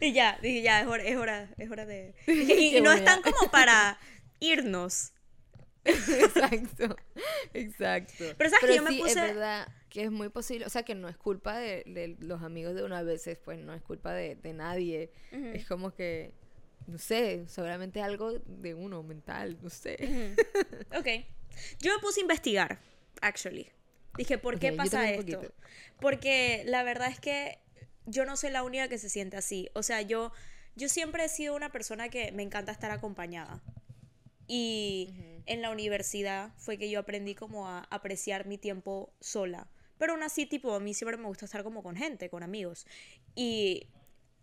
y 0.00 0.12
ya, 0.12 0.36
dije, 0.42 0.62
ya, 0.62 0.80
es 0.80 0.88
hora, 0.88 1.04
es 1.04 1.16
hora, 1.16 1.54
es 1.58 1.70
hora 1.70 1.86
de... 1.86 2.16
Y, 2.26 2.80
no 2.80 2.90
están 2.90 3.22
como 3.22 3.48
para 3.52 4.00
irnos. 4.40 5.12
exacto, 5.84 6.96
exacto. 7.54 8.24
Pero 8.36 8.50
sabes 8.50 8.66
que 8.68 8.76
yo 8.76 8.82
me 8.82 8.98
puse... 8.98 9.10
es 9.10 9.14
verdad 9.14 9.68
que 9.90 10.02
es 10.02 10.10
muy 10.10 10.28
posible, 10.28 10.66
o 10.66 10.70
sea, 10.70 10.82
que 10.82 10.96
no 10.96 11.08
es 11.08 11.16
culpa 11.16 11.56
de, 11.56 12.16
los 12.18 12.42
amigos 12.42 12.74
de 12.74 12.82
una 12.82 13.04
vez, 13.04 13.30
pues 13.44 13.60
no 13.60 13.72
es 13.74 13.82
culpa 13.82 14.12
de, 14.12 14.36
nadie. 14.52 15.12
Es 15.30 15.66
como 15.66 15.94
que 15.94 16.34
no 16.88 16.98
sé, 16.98 17.44
seguramente 17.48 18.00
algo 18.00 18.38
de 18.38 18.74
uno 18.74 19.02
mental, 19.02 19.58
no 19.62 19.68
sé. 19.68 20.34
ok. 20.96 21.06
Yo 21.80 21.94
me 21.94 22.00
puse 22.00 22.20
a 22.20 22.22
investigar, 22.22 22.80
actually. 23.20 23.68
Dije, 24.16 24.38
¿por 24.38 24.58
qué 24.58 24.72
pasa 24.72 25.10
esto? 25.10 25.42
Porque 26.00 26.62
la 26.66 26.82
verdad 26.82 27.08
es 27.08 27.20
que 27.20 27.58
yo 28.06 28.24
no 28.24 28.36
soy 28.36 28.50
la 28.50 28.62
única 28.62 28.88
que 28.88 28.98
se 28.98 29.08
siente 29.10 29.36
así. 29.36 29.68
O 29.74 29.82
sea, 29.82 30.00
yo, 30.00 30.32
yo 30.76 30.88
siempre 30.88 31.24
he 31.24 31.28
sido 31.28 31.54
una 31.54 31.70
persona 31.70 32.08
que 32.08 32.32
me 32.32 32.42
encanta 32.42 32.72
estar 32.72 32.90
acompañada. 32.90 33.62
Y 34.46 35.14
en 35.44 35.60
la 35.60 35.70
universidad 35.70 36.52
fue 36.56 36.78
que 36.78 36.88
yo 36.88 37.00
aprendí 37.00 37.34
como 37.34 37.68
a 37.68 37.80
apreciar 37.90 38.46
mi 38.46 38.56
tiempo 38.56 39.12
sola. 39.20 39.68
Pero 39.98 40.14
aún 40.14 40.22
así, 40.22 40.46
tipo, 40.46 40.72
a 40.74 40.80
mí 40.80 40.94
siempre 40.94 41.18
me 41.18 41.26
gusta 41.26 41.44
estar 41.44 41.62
como 41.62 41.82
con 41.82 41.96
gente, 41.96 42.30
con 42.30 42.42
amigos. 42.42 42.86
Y 43.34 43.88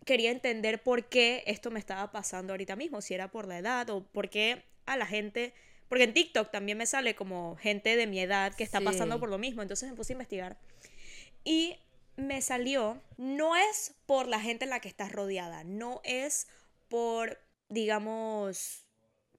quería 0.06 0.30
entender 0.30 0.82
por 0.82 1.06
qué 1.06 1.42
esto 1.46 1.70
me 1.70 1.80
estaba 1.80 2.12
pasando 2.12 2.52
ahorita 2.52 2.76
mismo, 2.76 3.02
si 3.02 3.12
era 3.12 3.28
por 3.28 3.46
la 3.46 3.58
edad 3.58 3.90
o 3.90 4.04
por 4.04 4.30
qué 4.30 4.62
a 4.86 4.96
la 4.96 5.04
gente, 5.04 5.52
porque 5.88 6.04
en 6.04 6.14
TikTok 6.14 6.50
también 6.50 6.78
me 6.78 6.86
sale 6.86 7.16
como 7.16 7.56
gente 7.56 7.96
de 7.96 8.06
mi 8.06 8.20
edad 8.20 8.54
que 8.54 8.64
está 8.64 8.80
pasando 8.80 9.18
por 9.18 9.28
lo 9.28 9.36
mismo, 9.36 9.62
entonces 9.62 9.90
me 9.90 9.96
puse 9.96 10.12
a 10.12 10.14
investigar. 10.14 10.58
Y 11.44 11.76
me 12.16 12.40
salió, 12.40 13.02
no 13.18 13.56
es 13.56 13.94
por 14.06 14.28
la 14.28 14.40
gente 14.40 14.64
en 14.64 14.70
la 14.70 14.80
que 14.80 14.88
estás 14.88 15.10
rodeada, 15.10 15.64
no 15.64 16.00
es 16.04 16.46
por, 16.88 17.40
digamos, 17.68 18.86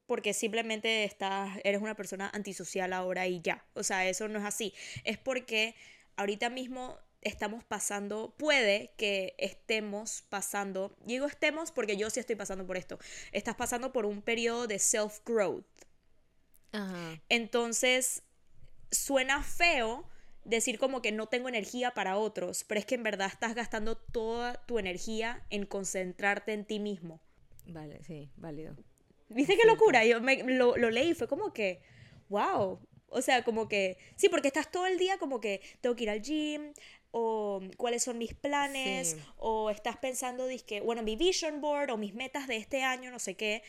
porque 0.05 0.33
simplemente 0.33 1.05
estás, 1.05 1.59
eres 1.63 1.81
una 1.81 1.95
persona 1.95 2.29
antisocial 2.33 2.91
ahora 2.91 3.25
y 3.25 3.41
ya. 3.41 3.65
O 3.73 3.83
sea, 3.83 4.07
eso 4.07 4.27
no 4.27 4.37
es 4.39 4.45
así. 4.45 4.73
Es 5.05 5.17
porque 5.17 5.75
ahorita 6.17 6.49
mismo 6.49 6.97
estamos 7.21 7.63
pasando, 7.63 8.33
puede 8.37 8.93
que 8.97 9.35
estemos 9.37 10.23
pasando, 10.29 10.95
digo 11.05 11.25
estemos 11.25 11.71
porque 11.71 11.97
yo 11.97 12.09
sí 12.09 12.19
estoy 12.19 12.35
pasando 12.35 12.65
por 12.65 12.77
esto, 12.77 12.99
estás 13.31 13.55
pasando 13.55 13.91
por 13.91 14.05
un 14.05 14.21
periodo 14.21 14.67
de 14.67 14.79
self-growth. 14.79 15.65
Entonces, 17.29 18.21
suena 18.91 19.41
feo 19.41 20.07
decir 20.45 20.79
como 20.79 21.01
que 21.01 21.11
no 21.11 21.27
tengo 21.27 21.49
energía 21.49 21.91
para 21.91 22.17
otros, 22.17 22.63
pero 22.63 22.79
es 22.79 22.85
que 22.85 22.95
en 22.95 23.03
verdad 23.03 23.27
estás 23.27 23.55
gastando 23.55 23.97
toda 23.97 24.65
tu 24.65 24.79
energía 24.79 25.43
en 25.49 25.65
concentrarte 25.65 26.53
en 26.53 26.65
ti 26.65 26.79
mismo. 26.79 27.19
Vale, 27.65 28.03
sí, 28.03 28.29
válido. 28.37 28.75
¿Viste 29.29 29.57
qué 29.57 29.67
locura? 29.67 30.05
Yo 30.05 30.21
me, 30.21 30.43
lo, 30.43 30.77
lo 30.77 30.89
leí 30.89 31.09
y 31.09 31.13
fue 31.15 31.27
como 31.27 31.51
que, 31.51 31.81
wow, 32.29 32.79
o 33.09 33.21
sea, 33.21 33.43
como 33.43 33.67
que, 33.67 33.97
sí, 34.15 34.29
porque 34.29 34.47
estás 34.47 34.71
todo 34.71 34.85
el 34.85 34.97
día 34.97 35.17
como 35.17 35.39
que 35.39 35.61
tengo 35.81 35.95
que 35.95 36.03
ir 36.03 36.09
al 36.09 36.21
gym, 36.21 36.73
o 37.19 37.61
cuáles 37.77 38.03
son 38.03 38.19
mis 38.19 38.35
planes, 38.35 39.17
o 39.37 39.71
estás 39.71 39.97
pensando, 39.97 40.45
que 40.67 40.81
bueno, 40.81 41.01
mi 41.01 41.15
vision 41.15 41.61
board, 41.61 41.89
o 41.89 41.97
mis 41.97 42.13
metas 42.13 42.47
de 42.47 42.57
este 42.57 42.83
año, 42.83 43.09
no 43.09 43.17
sé 43.17 43.35
qué, 43.35 43.63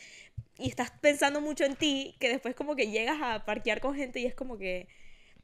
y 0.59 0.69
estás 0.69 0.91
pensando 0.91 1.41
mucho 1.41 1.63
en 1.63 1.75
ti, 1.75 2.15
que 2.19 2.29
después 2.29 2.53
como 2.53 2.75
que 2.75 2.91
llegas 2.91 3.17
a 3.21 3.45
parquear 3.45 3.81
con 3.81 3.95
gente 3.95 4.19
y 4.19 4.25
es 4.27 4.35
como 4.35 4.59
que, 4.59 4.87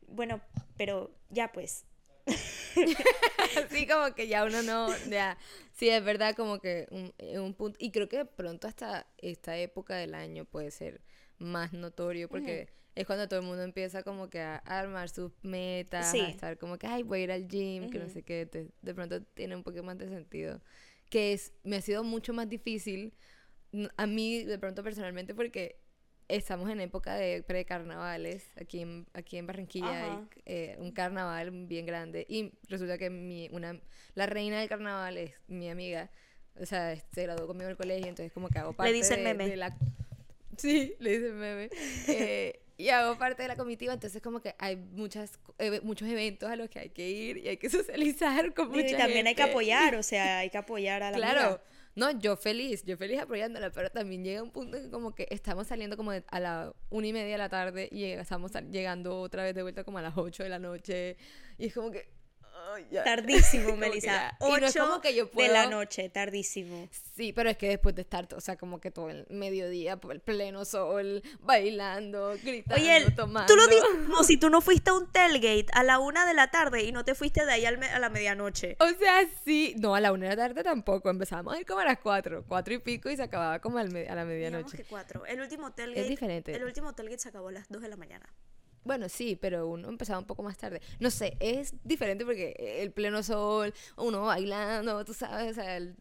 bueno, 0.08 0.40
pero 0.78 1.12
ya 1.32 1.52
pues. 1.52 1.86
sí, 3.72 3.88
como 3.88 4.14
que 4.14 4.28
ya 4.28 4.46
uno 4.46 4.62
no, 4.62 4.96
ya, 5.10 5.38
sí, 5.74 5.90
es 5.90 6.04
verdad 6.04 6.36
como 6.36 6.60
que 6.60 6.88
un, 6.92 7.12
un 7.40 7.56
punto, 7.56 7.78
y 7.82 7.90
creo 7.90 8.08
que 8.08 8.24
pronto 8.26 8.68
hasta 8.68 9.08
esta 9.18 9.58
época 9.58 9.96
del 9.96 10.14
año 10.14 10.46
puede 10.46 10.70
ser 10.70 11.02
más 11.40 11.74
notorio 11.74 12.30
porque 12.30 12.70
es 12.96 13.06
cuando 13.06 13.28
todo 13.28 13.42
el 13.42 13.46
mundo 13.46 13.64
empieza 13.64 14.04
como 14.04 14.30
que 14.30 14.42
a 14.42 14.56
armar 14.58 15.10
sus 15.10 15.32
metas, 15.44 16.14
a 16.14 16.28
estar 16.28 16.58
como 16.58 16.78
que, 16.78 16.88
ay, 16.88 17.04
voy 17.04 17.20
a 17.20 17.24
ir 17.24 17.32
al 17.32 17.48
gym, 17.48 17.90
que 17.90 18.00
no 18.00 18.10
sé 18.10 18.24
qué, 18.24 18.46
de 18.82 18.94
pronto 18.94 19.22
tiene 19.22 19.56
un 19.56 19.64
poco 19.64 19.84
más 19.84 19.98
de 19.98 20.08
sentido, 20.08 20.62
que 21.10 21.34
es, 21.34 21.54
me 21.64 21.76
ha 21.76 21.82
sido 21.82 22.04
mucho 22.04 22.34
más 22.34 22.50
difícil 22.50 23.14
a 23.98 24.08
mí 24.08 24.44
de 24.44 24.58
pronto 24.58 24.84
personalmente 24.84 25.36
porque 25.36 25.80
estamos 26.28 26.70
en 26.70 26.80
época 26.82 27.16
de 27.16 27.44
precarnavales. 27.44 28.46
Aquí 28.60 28.80
en, 28.82 29.08
aquí 29.14 29.38
en 29.38 29.48
Barranquilla 29.48 30.04
hay 30.04 30.28
eh, 30.46 30.76
un 30.80 30.92
carnaval 30.92 31.52
bien 31.52 31.86
grande. 31.86 32.26
Y 32.28 32.54
resulta 32.68 32.98
que 32.98 33.10
mi, 33.10 33.50
una, 33.52 33.80
la 34.16 34.26
reina 34.26 34.60
del 34.60 34.70
carnaval 34.70 35.18
es 35.18 35.34
mi 35.48 35.70
amiga. 35.70 36.10
O 36.60 36.66
sea, 36.66 36.96
se 36.96 37.24
graduó 37.24 37.48
conmigo 37.48 37.66
en 37.66 37.72
el 37.72 37.78
colegio, 37.78 38.08
entonces 38.08 38.32
como 38.32 38.48
que 38.50 38.60
hago 38.60 38.74
parte 38.74 38.92
le 38.92 38.98
dicen 38.98 39.24
meme. 39.24 39.50
de 39.50 39.58
la... 39.58 39.78
Sí, 40.58 40.96
le 41.00 41.20
dicen 41.20 41.38
meme. 41.38 41.70
Eh, 42.08 42.62
y 42.78 42.90
hago 42.90 43.18
parte 43.18 43.44
de 43.44 43.48
la 43.48 43.56
comitiva, 43.56 43.94
entonces 43.94 44.22
como 44.22 44.42
que 44.42 44.56
hay 44.60 44.76
muchas 44.76 45.40
muchos 45.84 46.08
eventos 46.10 46.50
a 46.50 46.56
los 46.56 46.70
que 46.70 46.80
hay 46.80 46.90
que 46.90 47.10
ir 47.10 47.38
y 47.38 47.48
hay 47.48 47.58
que 47.58 47.70
socializar 47.70 48.54
con 48.54 48.70
mucha 48.70 48.88
Y 48.88 48.94
también 48.96 49.28
hay 49.28 49.36
que 49.36 49.44
apoyar, 49.44 49.96
o 49.96 50.04
sea, 50.04 50.40
hay 50.40 50.50
que 50.50 50.58
apoyar 50.58 51.04
a 51.04 51.12
la 51.12 51.18
Claro. 51.18 51.62
No, 51.96 52.12
yo 52.12 52.36
feliz, 52.36 52.84
yo 52.84 52.98
feliz 52.98 53.22
apoyándola, 53.22 53.72
pero 53.72 53.90
también 53.90 54.22
llega 54.22 54.44
un 54.44 54.52
punto 54.52 54.78
que 54.78 54.90
como 54.90 55.16
que 55.16 55.28
estamos 55.32 55.68
saliendo 55.68 55.96
como 55.96 56.12
a 56.12 56.40
la 56.42 56.74
una 56.90 57.08
y 57.08 57.14
media 57.14 57.32
de 57.32 57.38
la 57.38 57.48
tarde 57.48 57.88
y 57.90 58.04
estamos 58.04 58.52
llegando 58.70 59.18
otra 59.22 59.44
vez 59.44 59.56
de 59.56 59.62
vuelta 59.62 59.86
como 59.86 60.00
a 60.00 60.02
las 60.02 60.18
ocho 60.18 60.44
de 60.44 60.50
la 60.50 60.60
noche 60.60 61.16
y 61.58 61.68
es 61.68 61.74
como 61.74 61.92
que, 61.92 62.10
Tardísimo, 63.04 63.76
Melissa. 63.78 64.36
8 64.40 65.02
que 65.02 65.16
yo 65.16 65.30
de 65.34 65.48
la 65.48 65.68
noche, 65.68 66.10
tardísimo. 66.10 66.88
Sí, 67.16 67.34
pero 67.34 67.50
es 67.50 67.58
que 67.58 67.70
después 67.70 67.96
de 67.96 68.02
estar, 68.02 68.28
o 68.34 68.42
sea, 68.42 68.58
como 68.58 68.80
que 68.80 68.92
todo 68.92 69.10
el 69.10 69.26
mediodía, 69.30 70.00
el 70.10 70.20
pleno 70.20 70.66
sol, 70.66 71.24
bailando, 71.42 72.36
gritando, 72.44 72.82
Oye, 72.82 73.12
tomando. 73.12 73.52
Tú 73.52 73.58
lo 73.58 73.68
dices 73.68 73.86
como 74.06 74.24
si 74.24 74.38
tú 74.38 74.50
no 74.50 74.62
fuiste 74.62 74.90
a 74.90 74.94
un 74.94 75.12
tailgate 75.12 75.68
a 75.74 75.84
la 75.84 76.00
una 76.00 76.26
de 76.26 76.34
la 76.34 76.52
tarde 76.52 76.84
y 76.84 76.92
no 76.92 77.06
te 77.06 77.16
fuiste 77.16 77.46
de 77.46 77.52
ahí 77.52 77.66
a 77.66 78.00
la 78.00 78.10
medianoche. 78.10 78.78
O 78.80 78.88
sea, 78.88 79.28
sí. 79.44 79.76
No, 79.78 79.96
a 79.96 80.02
la 80.02 80.12
una 80.12 80.30
de 80.30 80.36
la 80.36 80.48
tarde 80.48 80.64
tampoco. 80.64 81.10
Empezamos 81.10 81.56
a 81.56 81.60
ir 81.60 81.66
como 81.66 81.80
a 81.80 81.86
las 81.86 82.00
cuatro, 82.00 82.44
cuatro 82.48 82.74
y 82.74 82.80
pico 82.80 83.10
y 83.10 83.16
se 83.16 83.24
acababa 83.24 83.60
como 83.60 83.78
a 83.78 83.84
la 83.84 84.26
medianoche. 84.26 84.78
que 84.78 84.84
cuatro. 84.84 85.26
El 85.26 85.42
último 85.42 85.72
tailgate. 85.72 86.02
Es 86.02 86.10
diferente. 86.10 86.56
El 86.56 86.64
último 86.64 86.94
tailgate 86.94 87.22
se 87.22 87.30
acabó 87.30 87.50
a 87.50 87.52
las 87.52 87.70
dos 87.70 87.82
de 87.82 87.90
la 87.90 87.98
mañana. 87.98 88.26
Bueno, 88.86 89.10
sí, 89.10 89.36
pero 89.36 89.68
uno 89.68 89.90
empezaba 89.90 90.20
un 90.20 90.26
poco 90.26 90.44
más 90.44 90.58
tarde. 90.58 90.80
No 91.00 91.10
sé, 91.10 91.36
es 91.40 91.74
diferente 91.84 92.24
porque 92.24 92.56
el 92.82 92.92
pleno 92.92 93.24
sol, 93.24 93.74
uno 93.98 94.22
bailando, 94.22 95.04
tú 95.04 95.14
sabes, 95.14 95.52
o 95.52 95.54
sea, 95.56 95.76
el, 95.76 95.96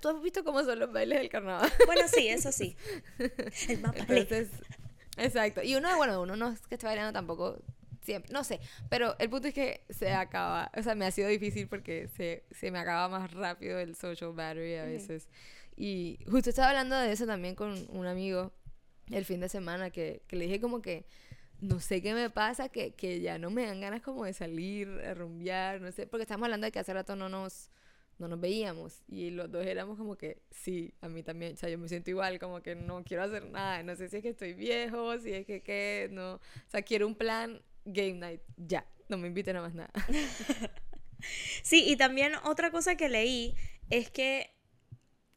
tú 0.00 0.08
has 0.08 0.22
visto 0.22 0.44
cómo 0.44 0.62
son 0.62 0.78
los 0.78 0.92
bailes 0.92 1.18
del 1.18 1.30
carnaval. 1.30 1.72
Bueno, 1.86 2.02
sí, 2.06 2.28
eso 2.28 2.52
sí. 2.52 2.76
El 3.68 3.80
mapa 3.80 4.00
Entonces, 4.00 4.50
exacto. 5.16 5.62
Y 5.62 5.76
uno, 5.76 5.96
bueno, 5.96 6.20
uno 6.20 6.36
no 6.36 6.50
es 6.50 6.60
que 6.66 6.74
esté 6.74 6.86
bailando 6.86 7.12
tampoco 7.12 7.58
siempre, 8.02 8.32
no 8.32 8.44
sé, 8.44 8.60
pero 8.90 9.16
el 9.18 9.30
punto 9.30 9.48
es 9.48 9.54
que 9.54 9.84
se 9.88 10.12
acaba, 10.12 10.70
o 10.76 10.82
sea, 10.82 10.94
me 10.94 11.06
ha 11.06 11.10
sido 11.10 11.28
difícil 11.28 11.68
porque 11.68 12.08
se, 12.16 12.44
se 12.52 12.70
me 12.70 12.78
acaba 12.78 13.08
más 13.08 13.32
rápido 13.32 13.78
el 13.78 13.96
social 13.96 14.32
battery 14.32 14.76
a 14.76 14.84
veces. 14.84 15.28
Y 15.74 16.18
justo 16.30 16.50
estaba 16.50 16.68
hablando 16.68 16.96
de 16.96 17.12
eso 17.12 17.26
también 17.26 17.54
con 17.54 17.86
un 17.90 18.06
amigo 18.06 18.52
el 19.10 19.24
fin 19.24 19.40
de 19.40 19.48
semana 19.48 19.90
que, 19.90 20.22
que 20.26 20.36
le 20.36 20.44
dije 20.46 20.60
como 20.60 20.82
que 20.82 21.06
no 21.60 21.80
sé 21.80 22.02
qué 22.02 22.14
me 22.14 22.30
pasa, 22.30 22.68
que, 22.68 22.94
que, 22.94 23.20
ya 23.20 23.38
no 23.38 23.50
me 23.50 23.66
dan 23.66 23.80
ganas 23.80 24.02
como 24.02 24.24
de 24.24 24.32
salir, 24.32 24.88
a 24.88 25.14
rumbear, 25.14 25.80
no 25.80 25.90
sé, 25.92 26.06
porque 26.06 26.22
estamos 26.22 26.44
hablando 26.44 26.66
de 26.66 26.72
que 26.72 26.78
hace 26.78 26.92
rato 26.92 27.16
no 27.16 27.28
nos, 27.28 27.70
no 28.18 28.28
nos 28.28 28.40
veíamos 28.40 29.02
y 29.08 29.30
los 29.30 29.50
dos 29.50 29.64
éramos 29.66 29.98
como 29.98 30.16
que, 30.16 30.42
sí, 30.50 30.94
a 31.00 31.08
mí 31.08 31.22
también, 31.22 31.54
o 31.54 31.56
sea, 31.56 31.68
yo 31.68 31.78
me 31.78 31.88
siento 31.88 32.10
igual, 32.10 32.38
como 32.38 32.62
que 32.62 32.74
no 32.74 33.04
quiero 33.04 33.22
hacer 33.22 33.46
nada, 33.50 33.82
no 33.82 33.96
sé 33.96 34.08
si 34.08 34.16
es 34.16 34.22
que 34.22 34.30
estoy 34.30 34.52
viejo, 34.52 35.18
si 35.18 35.32
es 35.32 35.46
que 35.46 35.62
qué, 35.62 36.08
no, 36.12 36.34
o 36.34 36.40
sea, 36.68 36.82
quiero 36.82 37.06
un 37.06 37.14
plan 37.14 37.62
game 37.84 38.14
night, 38.14 38.42
ya, 38.56 38.86
no 39.08 39.16
me 39.16 39.28
inviten 39.28 39.56
a 39.56 39.62
más 39.62 39.74
nada. 39.74 39.92
sí, 41.62 41.84
y 41.86 41.96
también 41.96 42.34
otra 42.44 42.70
cosa 42.70 42.96
que 42.96 43.08
leí 43.08 43.54
es 43.90 44.10
que 44.10 44.50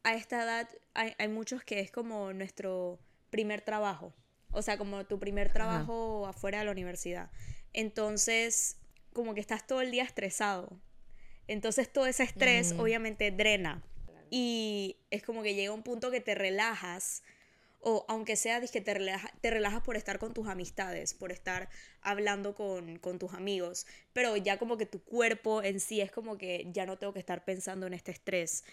a 0.02 0.14
esta 0.14 0.42
edad 0.44 0.68
hay, 0.94 1.14
hay 1.18 1.28
muchos 1.28 1.64
que 1.64 1.80
es 1.80 1.90
como 1.90 2.32
nuestro 2.32 2.98
primer 3.30 3.62
trabajo. 3.62 4.12
O 4.52 4.62
sea, 4.62 4.78
como 4.78 5.04
tu 5.04 5.18
primer 5.18 5.52
trabajo 5.52 6.26
afuera 6.26 6.58
de 6.58 6.64
la 6.64 6.72
universidad. 6.72 7.30
Entonces, 7.72 8.76
como 9.12 9.34
que 9.34 9.40
estás 9.40 9.66
todo 9.66 9.80
el 9.80 9.90
día 9.90 10.02
estresado. 10.02 10.80
Entonces, 11.46 11.92
todo 11.92 12.06
ese 12.06 12.24
estrés 12.24 12.72
obviamente 12.78 13.30
drena. 13.30 13.82
Y 14.30 14.96
es 15.10 15.22
como 15.22 15.42
que 15.42 15.54
llega 15.54 15.72
un 15.72 15.82
punto 15.82 16.10
que 16.10 16.20
te 16.20 16.34
relajas. 16.34 17.22
O 17.82 18.04
aunque 18.08 18.36
sea 18.36 18.60
que 18.60 18.80
te, 18.82 18.94
te 19.40 19.50
relajas 19.50 19.82
por 19.82 19.96
estar 19.96 20.18
con 20.18 20.34
tus 20.34 20.46
amistades, 20.48 21.14
por 21.14 21.32
estar 21.32 21.70
hablando 22.02 22.54
con, 22.54 22.98
con 22.98 23.18
tus 23.18 23.32
amigos. 23.32 23.86
Pero 24.12 24.36
ya 24.36 24.58
como 24.58 24.76
que 24.76 24.84
tu 24.84 25.02
cuerpo 25.02 25.62
en 25.62 25.80
sí 25.80 26.00
es 26.00 26.12
como 26.12 26.36
que 26.36 26.68
ya 26.72 26.84
no 26.84 26.98
tengo 26.98 27.14
que 27.14 27.20
estar 27.20 27.44
pensando 27.44 27.86
en 27.86 27.94
este 27.94 28.12
estrés. 28.12 28.64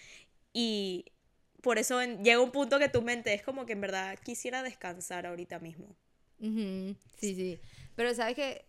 Y 0.52 1.06
por 1.62 1.78
eso 1.78 2.02
llega 2.04 2.40
un 2.40 2.52
punto 2.52 2.80
que 2.80 2.90
tu 2.90 3.02
mente 3.02 3.34
es 3.34 3.42
como 3.42 3.66
que 3.66 3.74
en 3.74 3.82
verdad 3.82 4.18
quisiera 4.24 4.64
descansar 4.64 5.26
ahorita 5.26 5.60
mismo. 5.60 5.96
Sí, 6.40 6.96
sí. 7.20 7.60
Pero 7.96 8.14
sabes 8.14 8.36
que 8.36 8.66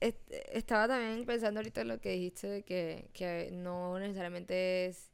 estaba 0.00 0.88
también 0.88 1.24
pensando 1.24 1.60
ahorita 1.60 1.82
en 1.82 1.88
lo 1.88 2.00
que 2.00 2.10
dijiste 2.10 2.48
de 2.48 2.62
que, 2.62 3.08
que 3.12 3.50
no 3.52 3.98
necesariamente 3.98 4.86
es 4.86 5.10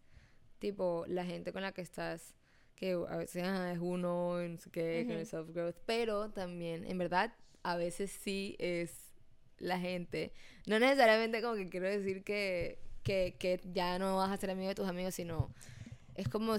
tipo 0.59 1.05
la 1.09 1.25
gente 1.25 1.53
con 1.53 1.63
la 1.63 1.73
que 1.73 1.83
estás 1.83 2.35
que 2.83 2.93
a 3.09 3.17
veces 3.17 3.45
es 3.45 3.79
uno, 3.81 4.43
no 4.43 4.59
sé 4.59 4.71
qué, 4.71 5.05
con 5.07 5.17
el 5.17 5.25
self-growth, 5.25 5.77
pero 5.87 6.31
también, 6.31 6.85
en 6.85 6.99
verdad, 6.99 7.33
a 7.63 7.77
veces 7.77 8.11
sí 8.11 8.57
es 8.59 9.13
la 9.59 9.79
gente. 9.79 10.33
No 10.67 10.81
necesariamente 10.81 11.41
como 11.43 11.55
que 11.55 11.69
quiero 11.69 11.87
decir 11.87 12.25
que, 12.25 12.81
que, 13.05 13.37
que 13.39 13.61
ya 13.73 14.01
no 14.01 14.17
vas 14.17 14.33
a 14.33 14.37
ser 14.37 14.51
amigo 14.51 14.71
de 14.71 14.75
tus 14.75 14.89
amigos, 14.89 15.15
sino 15.15 15.55
es 16.17 16.29
como 16.29 16.57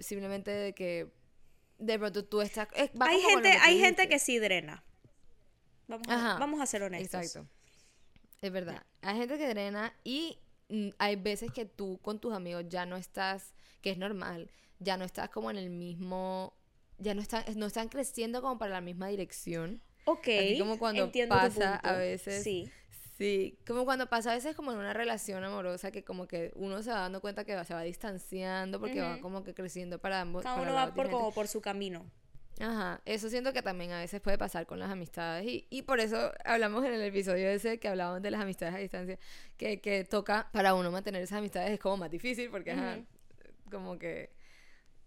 simplemente 0.00 0.50
de 0.50 0.74
que 0.74 1.12
de 1.78 1.98
pronto 1.98 2.24
tú 2.24 2.40
estás... 2.40 2.68
hay 2.74 3.20
gente, 3.20 3.48
hay 3.62 3.78
gente 3.78 4.08
que 4.08 4.18
sí 4.18 4.38
drena. 4.38 4.84
Vamos, 5.86 6.06
a, 6.08 6.38
vamos 6.38 6.60
a 6.60 6.66
ser 6.66 6.82
honestos. 6.82 7.20
Exacto. 7.20 7.48
Es 8.40 8.52
verdad. 8.52 8.82
Hay 9.02 9.16
gente 9.16 9.38
que 9.38 9.48
drena 9.48 9.94
y 10.04 10.38
mm, 10.68 10.90
hay 10.98 11.16
veces 11.16 11.52
que 11.52 11.64
tú 11.64 11.98
con 12.02 12.18
tus 12.18 12.32
amigos 12.34 12.64
ya 12.68 12.86
no 12.86 12.96
estás, 12.96 13.54
que 13.80 13.90
es 13.90 13.98
normal, 13.98 14.50
ya 14.78 14.96
no 14.96 15.04
estás 15.04 15.30
como 15.30 15.50
en 15.50 15.56
el 15.56 15.70
mismo, 15.70 16.54
ya 16.98 17.14
no 17.14 17.22
están, 17.22 17.44
no 17.56 17.66
están 17.66 17.88
creciendo 17.88 18.42
como 18.42 18.58
para 18.58 18.72
la 18.72 18.80
misma 18.80 19.08
dirección. 19.08 19.82
Ok. 20.04 20.28
Así 20.28 20.58
como 20.58 20.78
cuando 20.78 21.10
pasa 21.28 21.76
a 21.76 21.92
veces. 21.94 22.42
Sí. 22.42 22.70
Sí, 23.16 23.56
como 23.64 23.84
cuando 23.84 24.08
pasa 24.08 24.32
a 24.32 24.34
veces 24.34 24.56
como 24.56 24.72
en 24.72 24.78
una 24.78 24.92
relación 24.92 25.44
amorosa 25.44 25.92
que 25.92 26.02
como 26.02 26.26
que 26.26 26.52
uno 26.56 26.82
se 26.82 26.90
va 26.90 27.00
dando 27.00 27.20
cuenta 27.20 27.44
que 27.44 27.64
se 27.64 27.72
va 27.72 27.82
distanciando 27.82 28.80
porque 28.80 29.00
va 29.00 29.20
como 29.20 29.44
que 29.44 29.54
creciendo 29.54 30.00
para 30.00 30.20
ambos. 30.20 30.42
Cada 30.42 30.60
uno 30.60 30.74
va 30.74 30.92
por, 30.92 31.08
como 31.10 31.32
por 31.32 31.46
su 31.46 31.60
camino. 31.60 32.10
Ajá, 32.60 33.00
eso 33.04 33.28
siento 33.28 33.52
que 33.52 33.62
también 33.62 33.92
a 33.92 34.00
veces 34.00 34.20
puede 34.20 34.36
pasar 34.36 34.66
con 34.66 34.78
las 34.80 34.90
amistades 34.90 35.46
y, 35.46 35.66
y 35.70 35.82
por 35.82 36.00
eso 36.00 36.32
hablamos 36.44 36.84
en 36.84 36.94
el 36.94 37.02
episodio 37.02 37.48
ese 37.48 37.78
que 37.78 37.88
hablábamos 37.88 38.22
de 38.22 38.30
las 38.30 38.40
amistades 38.40 38.74
a 38.74 38.78
distancia, 38.78 39.18
que, 39.56 39.80
que 39.80 40.04
toca 40.04 40.50
para 40.52 40.74
uno 40.74 40.90
mantener 40.90 41.22
esas 41.22 41.38
amistades 41.38 41.70
es 41.70 41.80
como 41.80 41.96
más 41.96 42.10
difícil 42.10 42.50
porque 42.50 42.72
ajá, 42.72 42.98
como 43.70 43.98
que 43.98 44.30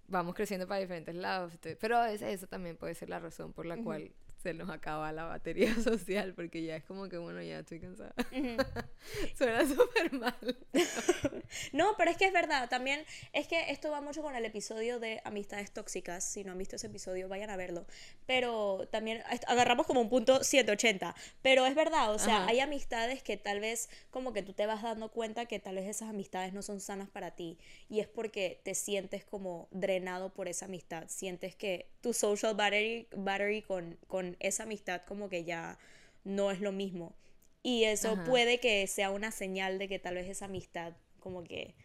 vamos 0.08 0.34
creciendo 0.36 0.68
para 0.68 0.82
diferentes 0.82 1.16
lados, 1.16 1.54
pero 1.80 1.98
a 1.98 2.08
veces 2.08 2.34
eso 2.34 2.48
también 2.48 2.78
puede 2.78 2.96
ser 2.96 3.10
la 3.10 3.20
razón 3.20 3.54
por 3.54 3.66
la 3.66 3.78
cual 3.78 4.12
se 4.42 4.54
nos 4.54 4.70
acaba 4.70 5.12
la 5.12 5.26
batería 5.26 5.74
social 5.84 6.34
porque 6.34 6.64
ya 6.64 6.76
es 6.76 6.84
como 6.84 7.10
que, 7.10 7.18
bueno, 7.18 7.42
ya 7.42 7.60
estoy 7.60 7.80
cansada. 7.80 8.14
Suena 9.38 9.66
súper 9.68 10.14
mal. 10.14 10.58
no, 11.74 11.96
pero 11.98 12.12
es 12.12 12.18
que 12.18 12.26
es 12.26 12.34
verdad. 12.34 12.70
También 12.70 13.04
es 13.34 13.48
que 13.48 13.72
esto 13.72 13.92
va 13.92 14.02
mucho 14.02 14.22
con 14.22 14.36
el 14.36 14.46
episodio 14.46 15.00
de 15.00 15.22
amistades 15.24 15.72
tóxicas. 15.72 16.24
Si 16.24 16.44
no 16.44 16.52
han 16.52 16.58
visto 16.58 16.76
ese 16.76 16.88
episodio, 16.88 17.28
vayan 17.28 17.50
a 17.50 17.58
verlo. 17.58 17.86
Pero 18.26 18.88
también 18.92 19.24
agarramos 19.48 19.88
como 19.88 20.02
un 20.02 20.10
punto 20.10 20.44
180. 20.44 21.16
Pero 21.42 21.66
es 21.66 21.76
verdad, 21.76 22.14
o 22.14 22.20
sea, 22.20 22.46
hay 22.46 22.60
amistades 22.60 23.24
que 23.24 23.38
tal 23.38 23.60
vez 23.60 23.90
como 24.12 24.34
que 24.34 24.44
tú 24.44 24.54
te 24.54 24.66
vas 24.66 24.84
dando 24.84 25.10
cuenta 25.12 25.46
que 25.46 25.60
tal 25.60 25.76
vez 25.76 25.88
esas 25.88 26.10
amistades 26.10 26.54
no 26.54 26.62
son 26.62 26.80
sanas 26.80 27.10
para 27.10 27.32
ti. 27.32 27.58
Y 27.90 28.00
es 28.00 28.08
porque 28.08 28.60
te 28.64 28.76
sientes 28.76 29.24
como 29.24 29.68
drenado 29.72 30.34
por 30.34 30.48
esa 30.48 30.66
amistad. 30.66 31.06
Sientes 31.08 31.56
que 31.56 31.90
tu 32.02 32.14
social 32.14 32.56
battery, 32.56 33.08
battery 33.16 33.62
con, 33.62 33.98
con 34.08 34.27
esa 34.40 34.64
amistad 34.64 35.02
como 35.08 35.30
que 35.30 35.44
ya 35.44 35.78
no 36.24 36.52
es 36.52 36.60
lo 36.60 36.72
mismo. 36.72 37.16
Y 37.64 37.84
eso 37.84 38.18
puede 38.26 38.60
que 38.60 38.86
sea 38.88 39.10
una 39.10 39.32
señal 39.32 39.78
de 39.78 39.88
que 39.88 40.00
tal 40.00 40.16
vez 40.16 40.30
esa 40.30 40.46
amistad 40.46 40.94
como 41.20 41.44
que, 41.44 41.76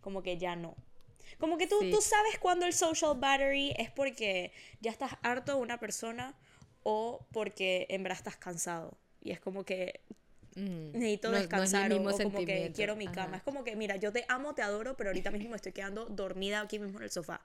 como 0.00 0.22
que 0.22 0.38
ya 0.38 0.56
no. 0.56 0.76
Como 1.38 1.58
que 1.58 1.66
tú, 1.66 1.78
tú 1.90 2.00
sabes 2.00 2.38
cuando 2.38 2.66
el 2.66 2.72
social 2.72 3.18
battery 3.18 3.74
es 3.76 3.90
porque 3.90 4.52
ya 4.80 4.90
estás 4.90 5.12
harto 5.22 5.56
de 5.56 5.60
una 5.60 5.80
persona 5.80 6.36
o 6.82 7.26
porque 7.32 7.86
en 7.90 8.02
verdad 8.02 8.18
estás 8.18 8.36
cansado. 8.36 8.96
Y 9.20 9.30
es 9.30 9.40
como 9.40 9.64
que 9.64 10.00
mm. 10.54 10.92
necesito 10.92 11.30
descansar 11.30 11.92
o, 11.92 12.02
como 12.02 12.44
que 12.44 12.72
quiero 12.74 12.96
mi 12.96 13.08
cama. 13.08 13.38
Es 13.38 13.42
como 13.42 13.64
que, 13.64 13.76
mira, 13.76 13.96
yo 13.96 14.12
te 14.12 14.24
amo, 14.28 14.54
te 14.54 14.62
adoro, 14.62 14.96
pero 14.96 15.10
ahorita 15.10 15.30
mismo 15.30 15.50
me 15.50 15.56
estoy 15.56 15.72
quedando 15.72 16.06
dormida 16.06 16.60
aquí 16.60 16.78
mismo 16.78 16.98
en 16.98 17.04
el 17.04 17.10
sofá. 17.10 17.44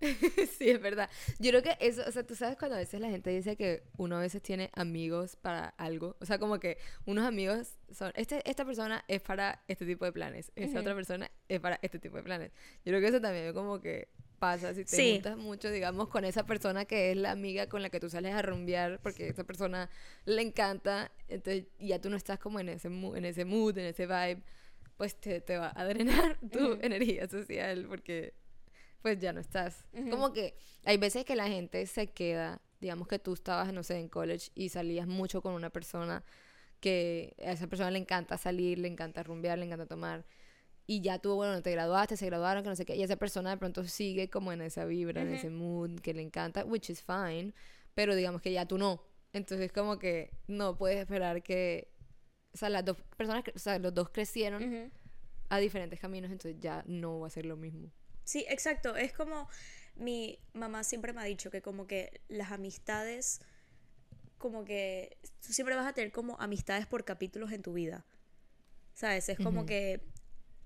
sí, 0.58 0.70
es 0.70 0.80
verdad. 0.80 1.10
Yo 1.38 1.50
creo 1.50 1.62
que 1.62 1.76
eso, 1.80 2.02
o 2.06 2.10
sea, 2.10 2.26
tú 2.26 2.34
sabes 2.34 2.56
cuando 2.56 2.76
a 2.76 2.78
veces 2.78 3.00
la 3.00 3.08
gente 3.08 3.30
dice 3.30 3.56
que 3.56 3.82
uno 3.96 4.16
a 4.16 4.20
veces 4.20 4.42
tiene 4.42 4.70
amigos 4.74 5.36
para 5.36 5.68
algo, 5.76 6.16
o 6.20 6.26
sea, 6.26 6.38
como 6.38 6.58
que 6.58 6.78
unos 7.04 7.26
amigos 7.26 7.74
son, 7.90 8.12
este, 8.16 8.48
esta 8.48 8.64
persona 8.64 9.04
es 9.08 9.20
para 9.20 9.62
este 9.68 9.84
tipo 9.84 10.04
de 10.04 10.12
planes, 10.12 10.52
esta 10.56 10.80
otra 10.80 10.94
persona 10.94 11.30
es 11.48 11.60
para 11.60 11.78
este 11.82 11.98
tipo 11.98 12.16
de 12.16 12.22
planes. 12.22 12.52
Yo 12.84 12.92
creo 12.92 13.00
que 13.00 13.08
eso 13.08 13.20
también 13.20 13.52
como 13.52 13.80
que 13.80 14.08
pasa 14.38 14.72
si 14.72 14.84
te 14.86 15.12
juntas 15.12 15.36
mucho, 15.36 15.70
digamos, 15.70 16.08
con 16.08 16.24
esa 16.24 16.46
persona 16.46 16.86
que 16.86 17.10
es 17.10 17.16
la 17.16 17.30
amiga 17.30 17.68
con 17.68 17.82
la 17.82 17.90
que 17.90 18.00
tú 18.00 18.08
sales 18.08 18.34
a 18.34 18.40
rumbear 18.40 18.98
porque 19.02 19.28
esa 19.28 19.44
persona 19.44 19.90
le 20.24 20.40
encanta, 20.40 21.12
entonces 21.28 21.66
ya 21.78 22.00
tú 22.00 22.08
no 22.08 22.16
estás 22.16 22.38
como 22.38 22.58
en 22.58 22.70
ese, 22.70 22.88
en 22.88 23.24
ese 23.26 23.44
mood, 23.44 23.76
en 23.76 23.86
ese 23.86 24.06
vibe, 24.06 24.42
pues 24.96 25.14
te, 25.14 25.40
te 25.42 25.58
va 25.58 25.72
a 25.76 25.84
drenar 25.84 26.38
tu 26.50 26.78
energía 26.80 27.28
social 27.28 27.86
porque 27.86 28.32
pues 29.02 29.18
ya 29.18 29.32
no 29.32 29.40
estás. 29.40 29.84
Como 30.10 30.32
que 30.32 30.56
hay 30.84 30.96
veces 30.96 31.24
que 31.24 31.36
la 31.36 31.48
gente 31.48 31.84
se 31.86 32.08
queda, 32.08 32.60
digamos 32.80 33.08
que 33.08 33.18
tú 33.18 33.32
estabas, 33.32 33.72
no 33.72 33.82
sé, 33.82 33.98
en 33.98 34.08
college 34.08 34.50
y 34.54 34.68
salías 34.68 35.06
mucho 35.06 35.42
con 35.42 35.54
una 35.54 35.70
persona 35.70 36.24
que 36.80 37.34
a 37.38 37.52
esa 37.52 37.66
persona 37.66 37.90
le 37.90 37.98
encanta 37.98 38.38
salir, 38.38 38.78
le 38.78 38.88
encanta 38.88 39.22
rumbear, 39.22 39.58
le 39.58 39.66
encanta 39.66 39.86
tomar. 39.86 40.24
Y 40.86 41.02
ya 41.02 41.18
tú, 41.18 41.34
bueno, 41.34 41.62
te 41.62 41.70
graduaste, 41.70 42.16
se 42.16 42.26
graduaron, 42.26 42.62
que 42.64 42.68
no 42.68 42.76
sé 42.76 42.84
qué. 42.84 42.96
Y 42.96 43.02
esa 43.02 43.16
persona 43.16 43.50
de 43.50 43.56
pronto 43.58 43.84
sigue 43.84 44.28
como 44.28 44.52
en 44.52 44.60
esa 44.60 44.84
vibra, 44.86 45.22
en 45.22 45.32
ese 45.32 45.48
mood 45.48 46.00
que 46.00 46.12
le 46.14 46.22
encanta, 46.22 46.64
which 46.64 46.90
is 46.90 47.02
fine. 47.02 47.54
Pero 47.94 48.16
digamos 48.16 48.42
que 48.42 48.52
ya 48.52 48.66
tú 48.66 48.76
no. 48.76 49.00
Entonces, 49.32 49.70
como 49.70 49.98
que 49.98 50.30
no 50.48 50.76
puedes 50.76 50.98
esperar 50.98 51.42
que. 51.42 51.92
O 52.52 52.56
sea, 52.56 52.68
las 52.70 52.84
dos 52.84 52.96
personas, 53.16 53.44
o 53.54 53.58
sea, 53.60 53.78
los 53.78 53.94
dos 53.94 54.08
crecieron 54.08 54.90
a 55.48 55.58
diferentes 55.58 56.00
caminos, 56.00 56.32
entonces 56.32 56.58
ya 56.60 56.82
no 56.86 57.20
va 57.20 57.28
a 57.28 57.30
ser 57.30 57.46
lo 57.46 57.56
mismo. 57.56 57.92
Sí, 58.30 58.46
exacto. 58.48 58.94
Es 58.94 59.12
como 59.12 59.48
mi 59.96 60.38
mamá 60.52 60.84
siempre 60.84 61.12
me 61.12 61.20
ha 61.20 61.24
dicho 61.24 61.50
que 61.50 61.62
como 61.62 61.88
que 61.88 62.20
las 62.28 62.52
amistades, 62.52 63.40
como 64.38 64.64
que 64.64 65.18
tú 65.44 65.52
siempre 65.52 65.74
vas 65.74 65.88
a 65.88 65.94
tener 65.94 66.12
como 66.12 66.40
amistades 66.40 66.86
por 66.86 67.04
capítulos 67.04 67.50
en 67.50 67.62
tu 67.62 67.72
vida. 67.72 68.06
¿Sabes? 68.94 69.28
Es 69.30 69.36
como 69.36 69.66
que 69.66 70.00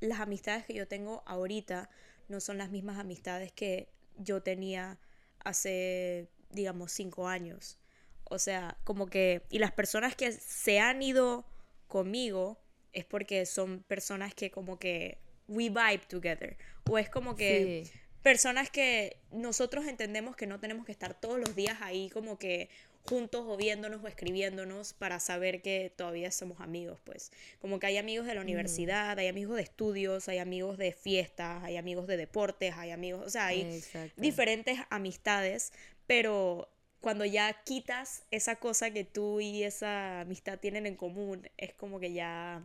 las 0.00 0.20
amistades 0.20 0.66
que 0.66 0.74
yo 0.74 0.87
tengo 0.87 1.22
ahorita 1.24 1.88
no 2.29 2.38
son 2.38 2.59
las 2.59 2.70
mismas 2.70 2.98
amistades 2.98 3.50
que 3.50 3.88
yo 4.18 4.42
tenía 4.42 4.98
hace, 5.38 6.29
digamos, 6.50 6.92
cinco 6.92 7.29
años. 7.29 7.79
O 8.24 8.38
sea, 8.38 8.77
como 8.85 9.07
que... 9.07 9.46
Y 9.48 9.59
las 9.59 9.72
personas 9.72 10.14
que 10.14 10.33
se 10.33 10.81
han 10.81 11.00
ido 11.00 11.46
conmigo 11.88 12.61
es 12.92 13.07
porque 13.07 13.46
son 13.46 13.83
personas 13.85 14.35
que 14.35 14.50
como 14.50 14.79
que 14.79 15.23
we 15.48 15.68
vibe 15.68 16.02
together. 16.09 16.57
O 16.88 16.98
es 16.98 17.09
como 17.09 17.35
que 17.37 17.88
personas 18.22 18.70
que 18.70 19.18
nosotros 19.33 19.87
entendemos 19.87 20.37
que 20.37 20.46
no 20.46 20.61
tenemos 20.61 20.87
que 20.87 20.92
estar 20.92 21.18
todos 21.18 21.38
los 21.38 21.54
días 21.54 21.78
ahí 21.80 22.11
como 22.11 22.38
que 22.38 22.68
juntos 23.07 23.44
o 23.46 23.57
viéndonos 23.57 24.02
o 24.02 24.09
escribiéndonos 24.09 24.94
para 24.94 25.20
saber 25.20 25.61
que 25.61 25.92
todavía 25.94 26.30
somos 26.30 26.61
amigos, 26.61 27.00
pues. 27.04 27.33
Como 27.61 27.78
que 27.78 27.87
hay 27.87 27.98
amigos 27.98 28.26
de 28.26 28.35
la 28.35 28.40
universidad, 28.40 29.18
hay 29.18 29.28
amigos 29.28 29.57
de 29.57 29.62
estudios, 29.62 30.28
hay 30.28 30.38
amigos 30.38 30.78
de 30.78 30.92
fiestas, 30.92 31.62
hay 31.64 31.76
amigos 31.76 32.07
de 32.07 32.16
deportes, 32.16 32.74
hay 32.76 32.90
amigos, 32.92 33.26
o 33.26 33.30
sea, 33.30 33.46
hay 33.48 33.83
diferentes 34.16 34.78
amistades, 34.88 35.72
pero 36.07 36.68
cuando 37.02 37.26
ya 37.26 37.52
quitas 37.64 38.22
esa 38.30 38.57
cosa 38.57 38.90
que 38.90 39.04
tú 39.04 39.40
y 39.40 39.64
esa 39.64 40.22
amistad 40.22 40.59
tienen 40.59 40.87
en 40.87 40.96
común, 40.96 41.50
es 41.59 41.74
como 41.74 42.00
que 42.00 42.14
ya 42.14 42.62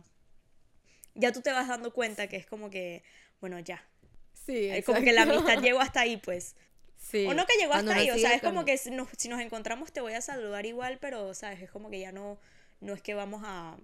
ya 1.14 1.32
tú 1.32 1.40
te 1.40 1.52
vas 1.52 1.68
dando 1.68 1.92
cuenta 1.92 2.26
que 2.28 2.36
es 2.36 2.46
como 2.46 2.70
que, 2.70 3.02
bueno, 3.40 3.58
ya. 3.58 3.84
Sí, 4.32 4.68
exacto. 4.68 4.92
Como 4.92 5.04
que 5.04 5.12
la 5.12 5.22
amistad 5.22 5.62
llegó 5.62 5.80
hasta 5.80 6.00
ahí, 6.00 6.16
pues. 6.16 6.56
Sí. 6.96 7.26
O 7.26 7.34
no 7.34 7.46
que 7.46 7.58
llegó 7.58 7.72
hasta 7.72 7.94
ahí, 7.94 8.10
o 8.10 8.18
sea, 8.18 8.34
es 8.34 8.42
como 8.42 8.64
que 8.64 8.76
si 8.76 8.90
nos, 8.90 9.08
si 9.16 9.28
nos, 9.28 9.40
encontramos 9.40 9.92
te 9.92 10.00
voy 10.00 10.12
a 10.12 10.20
saludar 10.20 10.66
igual, 10.66 10.98
pero, 11.00 11.32
¿sabes? 11.34 11.62
Es 11.62 11.70
como 11.70 11.90
que 11.90 11.98
ya 11.98 12.12
no, 12.12 12.38
no 12.80 12.92
es 12.92 13.02
que 13.02 13.14
vamos 13.14 13.42
a, 13.44 13.76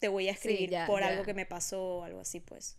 te 0.00 0.08
voy 0.08 0.28
a 0.28 0.32
escribir 0.32 0.76
por 0.86 1.04
algo 1.04 1.24
que 1.24 1.34
me 1.34 1.46
pasó 1.46 1.98
o 1.98 2.02
algo 2.04 2.20
así, 2.20 2.40
pues. 2.40 2.76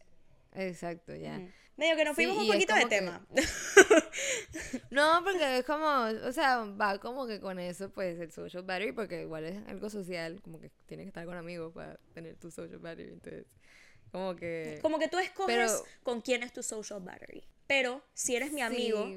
Exacto, 0.53 1.15
ya. 1.15 1.39
Medio 1.75 1.95
que 1.95 2.05
nos 2.05 2.13
fuimos 2.13 2.37
un 2.37 2.47
poquito 2.47 2.75
de 2.75 2.85
tema. 2.85 3.25
no, 4.91 5.21
porque 5.23 5.59
es 5.59 5.65
como, 5.65 5.87
o 5.87 6.31
sea, 6.31 6.65
va 6.65 6.99
como 6.99 7.25
que 7.25 7.39
con 7.39 7.57
eso, 7.57 7.89
pues, 7.89 8.19
el 8.19 8.31
social 8.31 8.61
battery, 8.61 8.91
porque 8.91 9.21
igual 9.21 9.45
es 9.45 9.67
algo 9.67 9.89
social, 9.89 10.39
como 10.43 10.59
que 10.59 10.69
tienes 10.85 11.05
que 11.05 11.09
estar 11.09 11.25
con 11.25 11.35
amigos 11.35 11.73
para 11.73 11.97
tener 12.13 12.35
tu 12.35 12.51
social 12.51 12.77
battery, 12.77 13.13
entonces, 13.13 13.45
como 14.13 14.35
que... 14.35 14.77
Como 14.83 14.99
que 14.99 15.07
tú 15.07 15.17
escoges 15.17 15.83
con 16.03 16.21
quién 16.21 16.43
es 16.43 16.53
tu 16.53 16.61
social 16.61 17.01
battery. 17.01 17.43
Pero, 17.65 18.03
si 18.13 18.35
eres 18.35 18.51
mi 18.51 18.61
amigo 18.61 19.09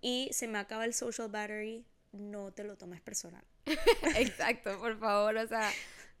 y 0.00 0.28
se 0.32 0.48
me 0.48 0.58
acaba 0.58 0.84
el 0.84 0.94
social 0.94 1.28
battery, 1.28 1.86
no 2.10 2.52
te 2.52 2.64
lo 2.64 2.76
tomes 2.76 3.00
personal. 3.00 3.44
Exacto, 4.16 4.76
por 4.80 4.98
favor, 4.98 5.36
o 5.36 5.46
sea, 5.46 5.70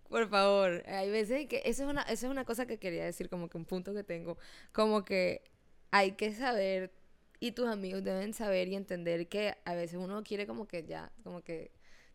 por 0.08 0.28
favor. 0.30 0.84
Hay 0.86 1.10
veces 1.10 1.48
que 1.48 1.62
eso 1.64 1.82
es 1.82 1.90
una 1.90 2.02
eso 2.02 2.26
es 2.26 2.30
una 2.30 2.44
cosa 2.44 2.64
que 2.64 2.78
quería 2.78 3.04
decir 3.04 3.28
como 3.28 3.48
que 3.48 3.58
un 3.58 3.64
punto 3.64 3.92
que 3.92 4.04
tengo, 4.04 4.38
como 4.70 5.04
que 5.04 5.42
hay 5.90 6.12
que 6.12 6.32
saber 6.32 6.92
y 7.40 7.50
tus 7.50 7.66
amigos 7.66 8.04
deben 8.04 8.34
saber 8.34 8.68
y 8.68 8.76
entender 8.76 9.26
que 9.28 9.56
a 9.64 9.74
veces 9.74 9.98
uno 9.98 10.22
quiere 10.22 10.46
como 10.46 10.68
que 10.68 10.84
ya, 10.84 11.10
como 11.24 11.42
que 11.42 11.72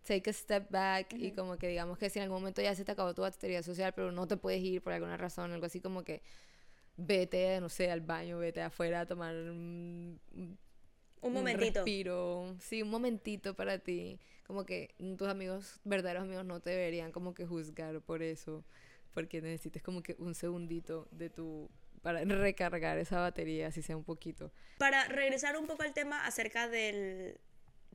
take 0.08 0.30
a 0.30 0.34
step 0.34 0.72
back 0.72 1.14
y 1.14 1.32
como 1.32 1.58
que 1.58 1.68
digamos 1.68 1.98
que 1.98 2.10
si 2.10 2.20
en 2.20 2.24
algún 2.24 2.40
momento 2.40 2.62
ya 2.62 2.74
se 2.74 2.86
te 2.86 2.94
acabó 2.94 3.14
tu 3.14 3.22
batería 3.22 3.62
social, 3.62 3.94
pero 3.94 4.12
no 4.12 4.28
te 4.28 4.38
puedes 4.38 4.64
ir 4.64 4.82
por 4.82 4.94
alguna 4.94 5.18
razón, 5.18 5.52
algo 5.52 5.66
así 5.66 5.82
como 5.82 6.04
que 6.04 6.22
vete, 6.96 7.60
no 7.60 7.70
sé, 7.70 7.92
al 7.92 8.02
baño, 8.02 8.40
vete 8.40 8.62
afuera 8.62 9.02
a 9.02 9.06
tomar 9.06 9.36
un, 9.36 10.20
un 11.22 11.34
momentito. 11.34 11.82
respiro, 11.82 12.56
sí, 12.60 12.82
un 12.82 12.90
momentito 12.90 13.56
para 13.56 13.80
ti. 13.80 14.20
Como 14.48 14.66
que 14.66 14.96
tus 15.18 15.28
amigos, 15.28 15.82
verdaderos 15.84 16.24
amigos, 16.24 16.46
no 16.46 16.62
te 16.62 16.70
deberían 16.70 17.12
como 17.12 17.34
que 17.34 17.46
juzgar 17.46 18.00
por 18.02 18.24
eso, 18.24 18.64
porque 19.14 19.42
necesites 19.42 19.84
como 19.84 20.02
que 20.02 20.16
un 20.20 20.34
segundito 20.34 21.08
de 21.12 21.30
tu 21.30 21.70
para 22.02 22.24
recargar 22.24 22.98
esa 23.00 23.20
batería, 23.20 23.72
si 23.72 23.82
sea 23.82 23.98
un 23.98 24.06
poquito. 24.06 24.54
Para 24.78 25.06
regresar 25.10 25.58
un 25.58 25.68
poco 25.68 25.84
al 25.84 25.94
tema 25.94 26.26
acerca 26.26 26.70
del, 26.70 27.38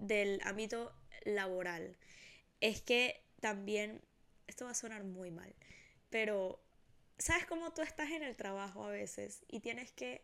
del 0.02 0.40
ámbito 0.44 0.92
laboral, 1.24 1.96
es 2.60 2.82
que 2.82 3.22
también, 3.40 4.00
esto 4.46 4.64
va 4.64 4.72
a 4.72 4.74
sonar 4.74 5.04
muy 5.04 5.30
mal, 5.30 5.54
pero 6.10 6.60
¿sabes 7.18 7.46
cómo 7.46 7.72
tú 7.72 7.82
estás 7.82 8.10
en 8.10 8.22
el 8.22 8.36
trabajo 8.36 8.84
a 8.84 8.90
veces 8.90 9.44
y 9.48 9.60
tienes 9.60 9.92
que 9.92 10.22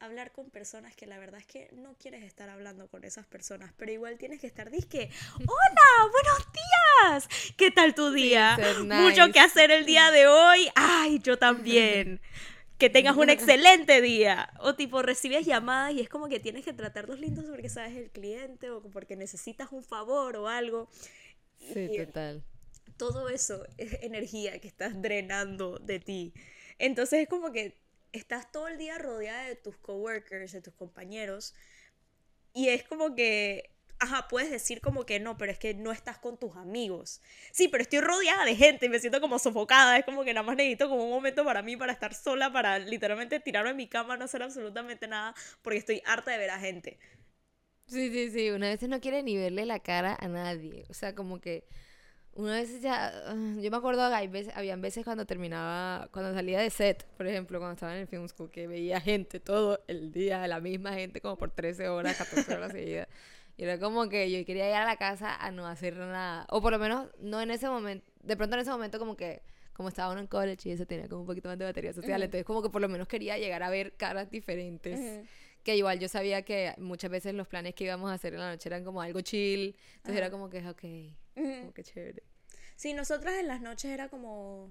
hablar 0.00 0.30
con 0.30 0.50
personas 0.50 0.94
que 0.94 1.06
la 1.06 1.18
verdad 1.18 1.40
es 1.40 1.46
que 1.46 1.68
no 1.72 1.96
quieres 1.98 2.22
estar 2.22 2.48
hablando 2.48 2.88
con 2.88 3.04
esas 3.04 3.26
personas, 3.26 3.72
pero 3.76 3.90
igual 3.90 4.16
tienes 4.16 4.40
que 4.40 4.46
estar 4.46 4.70
disque, 4.70 5.10
hola, 5.34 6.12
buenos 6.12 6.48
días? 6.52 7.28
¿Qué 7.56 7.72
tal 7.72 7.94
tu 7.94 8.12
día? 8.12 8.56
Mucho 8.84 9.32
que 9.32 9.40
hacer 9.40 9.72
el 9.72 9.84
día 9.86 10.10
de 10.12 10.28
hoy. 10.28 10.68
Ay, 10.76 11.18
yo 11.18 11.38
también. 11.38 12.20
que 12.78 12.88
tengas 12.88 13.16
un 13.16 13.28
excelente 13.30 14.00
día. 14.00 14.52
O 14.60 14.74
tipo, 14.74 15.02
recibes 15.02 15.44
llamadas 15.44 15.92
y 15.94 16.00
es 16.00 16.08
como 16.08 16.28
que 16.28 16.40
tienes 16.40 16.64
que 16.64 16.72
tratarlos 16.72 17.18
lindos 17.18 17.44
porque 17.46 17.68
sabes 17.68 17.96
el 17.96 18.10
cliente 18.10 18.70
o 18.70 18.82
porque 18.82 19.16
necesitas 19.16 19.72
un 19.72 19.82
favor 19.82 20.36
o 20.36 20.48
algo. 20.48 20.88
Sí, 21.58 21.90
total. 21.96 22.42
Todo 22.96 23.28
eso 23.28 23.66
es 23.76 24.02
energía 24.02 24.58
que 24.60 24.68
estás 24.68 25.00
drenando 25.00 25.78
de 25.78 26.00
ti. 26.00 26.32
Entonces 26.78 27.22
es 27.22 27.28
como 27.28 27.52
que 27.52 27.76
estás 28.12 28.50
todo 28.50 28.68
el 28.68 28.78
día 28.78 28.98
rodeada 28.98 29.44
de 29.44 29.56
tus 29.56 29.76
coworkers, 29.76 30.52
de 30.52 30.62
tus 30.62 30.74
compañeros. 30.74 31.54
Y 32.54 32.68
es 32.68 32.82
como 32.84 33.14
que 33.14 33.70
ajá, 34.00 34.28
puedes 34.28 34.50
decir 34.50 34.80
como 34.80 35.04
que 35.06 35.20
no, 35.20 35.36
pero 35.38 35.52
es 35.52 35.58
que 35.58 35.74
no 35.74 35.92
estás 35.92 36.18
con 36.18 36.38
tus 36.38 36.56
amigos. 36.56 37.20
Sí, 37.52 37.68
pero 37.68 37.82
estoy 37.82 38.00
rodeada 38.00 38.44
de 38.44 38.56
gente 38.56 38.86
y 38.86 38.88
me 38.88 38.98
siento 39.00 39.20
como 39.20 39.38
sofocada. 39.38 39.98
Es 39.98 40.04
como 40.04 40.24
que 40.24 40.34
nada 40.34 40.44
más 40.46 40.56
necesito 40.56 40.88
como 40.88 41.04
un 41.04 41.10
momento 41.10 41.44
para 41.44 41.62
mí, 41.62 41.76
para 41.76 41.92
estar 41.92 42.14
sola, 42.14 42.52
para 42.52 42.78
literalmente 42.78 43.40
tirarme 43.40 43.70
en 43.70 43.76
mi 43.76 43.88
cama, 43.88 44.16
no 44.16 44.24
hacer 44.24 44.42
absolutamente 44.42 45.08
nada, 45.08 45.34
porque 45.62 45.78
estoy 45.78 46.02
harta 46.06 46.30
de 46.32 46.38
ver 46.38 46.50
a 46.50 46.58
gente. 46.60 46.98
Sí, 47.86 48.10
sí, 48.10 48.30
sí. 48.30 48.50
Una 48.50 48.68
vez 48.68 48.82
no 48.88 49.00
quiere 49.00 49.22
ni 49.22 49.36
verle 49.36 49.64
la 49.66 49.80
cara 49.80 50.16
a 50.20 50.28
nadie. 50.28 50.84
O 50.90 50.94
sea, 50.94 51.14
como 51.14 51.40
que 51.40 51.64
una 52.34 52.54
vez 52.54 52.80
ya, 52.82 53.08
ah, 53.26 53.34
yo 53.60 53.70
me 53.70 53.76
acuerdo, 53.78 54.04
hay 54.04 54.28
veces, 54.28 54.54
habían 54.56 54.80
veces 54.82 55.04
cuando 55.04 55.26
terminaba, 55.26 56.08
cuando 56.12 56.34
salía 56.34 56.60
de 56.60 56.70
set, 56.70 57.06
por 57.16 57.26
ejemplo, 57.26 57.58
cuando 57.60 57.74
estaba 57.74 57.94
en 57.94 58.02
el 58.02 58.08
film 58.08 58.28
school, 58.28 58.50
que 58.50 58.66
veía 58.68 59.00
gente 59.00 59.40
todo 59.40 59.80
el 59.88 60.12
día, 60.12 60.46
la 60.48 60.60
misma 60.60 60.94
gente 60.94 61.20
como 61.20 61.38
por 61.38 61.50
13 61.52 61.88
horas, 61.88 62.16
14 62.16 62.54
horas 62.54 62.72
seguidas. 62.74 63.08
Y 63.58 63.64
era 63.64 63.78
como 63.78 64.08
que 64.08 64.30
yo 64.30 64.42
quería 64.46 64.68
ir 64.70 64.76
a 64.76 64.84
la 64.84 64.96
casa 64.96 65.34
a 65.34 65.50
no 65.50 65.66
hacer 65.66 65.96
nada. 65.96 66.46
O 66.48 66.62
por 66.62 66.72
lo 66.72 66.78
menos 66.78 67.08
no 67.18 67.42
en 67.42 67.50
ese 67.50 67.68
momento. 67.68 68.10
De 68.22 68.36
pronto 68.36 68.54
en 68.54 68.62
ese 68.62 68.70
momento 68.70 69.00
como 69.00 69.16
que 69.16 69.42
como 69.72 69.88
estaba 69.88 70.12
uno 70.12 70.20
en 70.20 70.28
college 70.28 70.68
y 70.68 70.72
eso 70.72 70.86
tenía 70.86 71.08
como 71.08 71.22
un 71.22 71.26
poquito 71.26 71.48
más 71.48 71.58
de 71.58 71.64
batería 71.64 71.92
social. 71.92 72.22
Entonces 72.22 72.46
como 72.46 72.62
que 72.62 72.70
por 72.70 72.80
lo 72.80 72.88
menos 72.88 73.08
quería 73.08 73.36
llegar 73.36 73.64
a 73.64 73.68
ver 73.68 73.94
caras 73.96 74.30
diferentes. 74.30 75.26
Que 75.64 75.76
igual 75.76 75.98
yo 75.98 76.08
sabía 76.08 76.42
que 76.42 76.72
muchas 76.78 77.10
veces 77.10 77.34
los 77.34 77.48
planes 77.48 77.74
que 77.74 77.84
íbamos 77.84 78.10
a 78.12 78.14
hacer 78.14 78.32
en 78.32 78.40
la 78.40 78.50
noche 78.52 78.68
eran 78.68 78.84
como 78.84 79.02
algo 79.02 79.20
chill. 79.22 79.76
Entonces 79.96 80.16
era 80.16 80.30
como 80.30 80.48
que, 80.48 80.58
ok, 80.66 80.82
como 81.34 81.74
que 81.74 81.82
chévere. 81.82 82.22
Sí, 82.76 82.94
nosotras 82.94 83.34
en 83.40 83.48
las 83.48 83.60
noches 83.60 83.90
era 83.90 84.08
como 84.08 84.70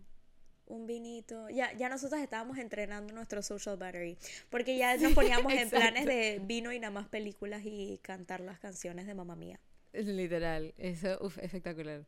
un 0.68 0.86
vinito. 0.86 1.50
Ya, 1.50 1.74
ya 1.74 1.90
nosotros 1.90 2.22
estábamos 2.22 2.58
entrenando 2.58 3.14
nuestro 3.14 3.42
social 3.42 3.78
battery. 3.78 4.18
Porque 4.50 4.78
ya 4.78 4.96
nos 4.98 5.14
poníamos 5.14 5.52
en 5.54 5.70
planes 5.70 6.06
de 6.06 6.42
vino 6.44 6.72
y 6.72 6.80
nada 6.80 6.92
más 6.92 7.08
películas 7.08 7.62
y 7.66 8.00
cantar 8.02 8.42
las 8.42 8.60
canciones 8.60 9.08
de 9.08 9.14
mamá 9.14 9.36
mía. 9.36 9.60
Literal, 9.94 10.74
eso, 10.78 11.18
uff, 11.22 11.38
espectacular. 11.40 12.06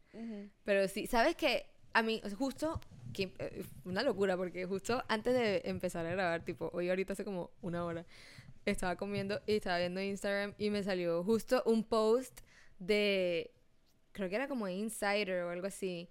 Pero 0.63 0.87
sí, 0.87 1.07
¿sabes 1.07 1.35
qué? 1.35 1.65
A 1.93 2.03
mí, 2.03 2.21
justo, 2.37 2.79
que, 3.13 3.33
eh, 3.39 3.63
una 3.83 4.03
locura, 4.03 4.37
porque 4.37 4.65
justo 4.65 5.03
antes 5.07 5.33
de 5.33 5.61
empezar 5.65 6.05
a 6.05 6.11
grabar, 6.11 6.43
tipo, 6.45 6.69
hoy 6.73 6.89
ahorita 6.89 7.13
hace 7.13 7.25
como 7.25 7.49
una 7.61 7.83
hora, 7.83 8.05
estaba 8.65 8.95
comiendo 8.95 9.41
y 9.47 9.55
estaba 9.55 9.79
viendo 9.79 10.01
Instagram 10.01 10.53
y 10.57 10.69
me 10.69 10.83
salió 10.83 11.23
justo 11.23 11.63
un 11.65 11.83
post 11.83 12.41
de, 12.77 13.51
creo 14.11 14.29
que 14.29 14.35
era 14.35 14.47
como 14.47 14.67
Insider 14.67 15.43
o 15.43 15.49
algo 15.49 15.67
así, 15.67 16.09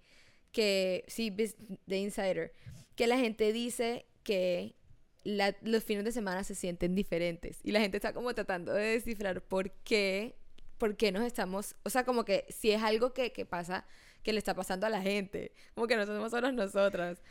que, 0.51 1.05
sí, 1.07 1.29
de 1.29 1.97
Insider, 1.97 2.53
que 2.95 3.07
la 3.07 3.17
gente 3.17 3.53
dice 3.53 4.05
que 4.23 4.75
los 5.23 5.83
fines 5.83 6.05
de 6.05 6.11
semana 6.11 6.43
se 6.43 6.55
sienten 6.55 6.95
diferentes. 6.95 7.59
Y 7.63 7.71
la 7.71 7.79
gente 7.79 7.97
está 7.97 8.13
como 8.13 8.33
tratando 8.33 8.73
de 8.73 8.83
descifrar 8.83 9.41
por 9.41 9.71
qué, 9.71 10.35
por 10.77 10.95
qué 10.97 11.11
nos 11.11 11.23
estamos, 11.23 11.75
o 11.83 11.89
sea, 11.89 12.03
como 12.03 12.25
que 12.25 12.45
si 12.49 12.71
es 12.71 12.81
algo 12.81 13.13
que, 13.13 13.31
que 13.31 13.45
pasa, 13.45 13.85
que 14.23 14.33
le 14.33 14.39
está 14.39 14.55
pasando 14.55 14.85
a 14.87 14.89
la 14.89 15.01
gente, 15.01 15.53
como 15.75 15.87
que 15.87 15.95
no 15.95 16.05
somos 16.05 16.31
solo 16.31 16.51
nosotras, 16.51 17.21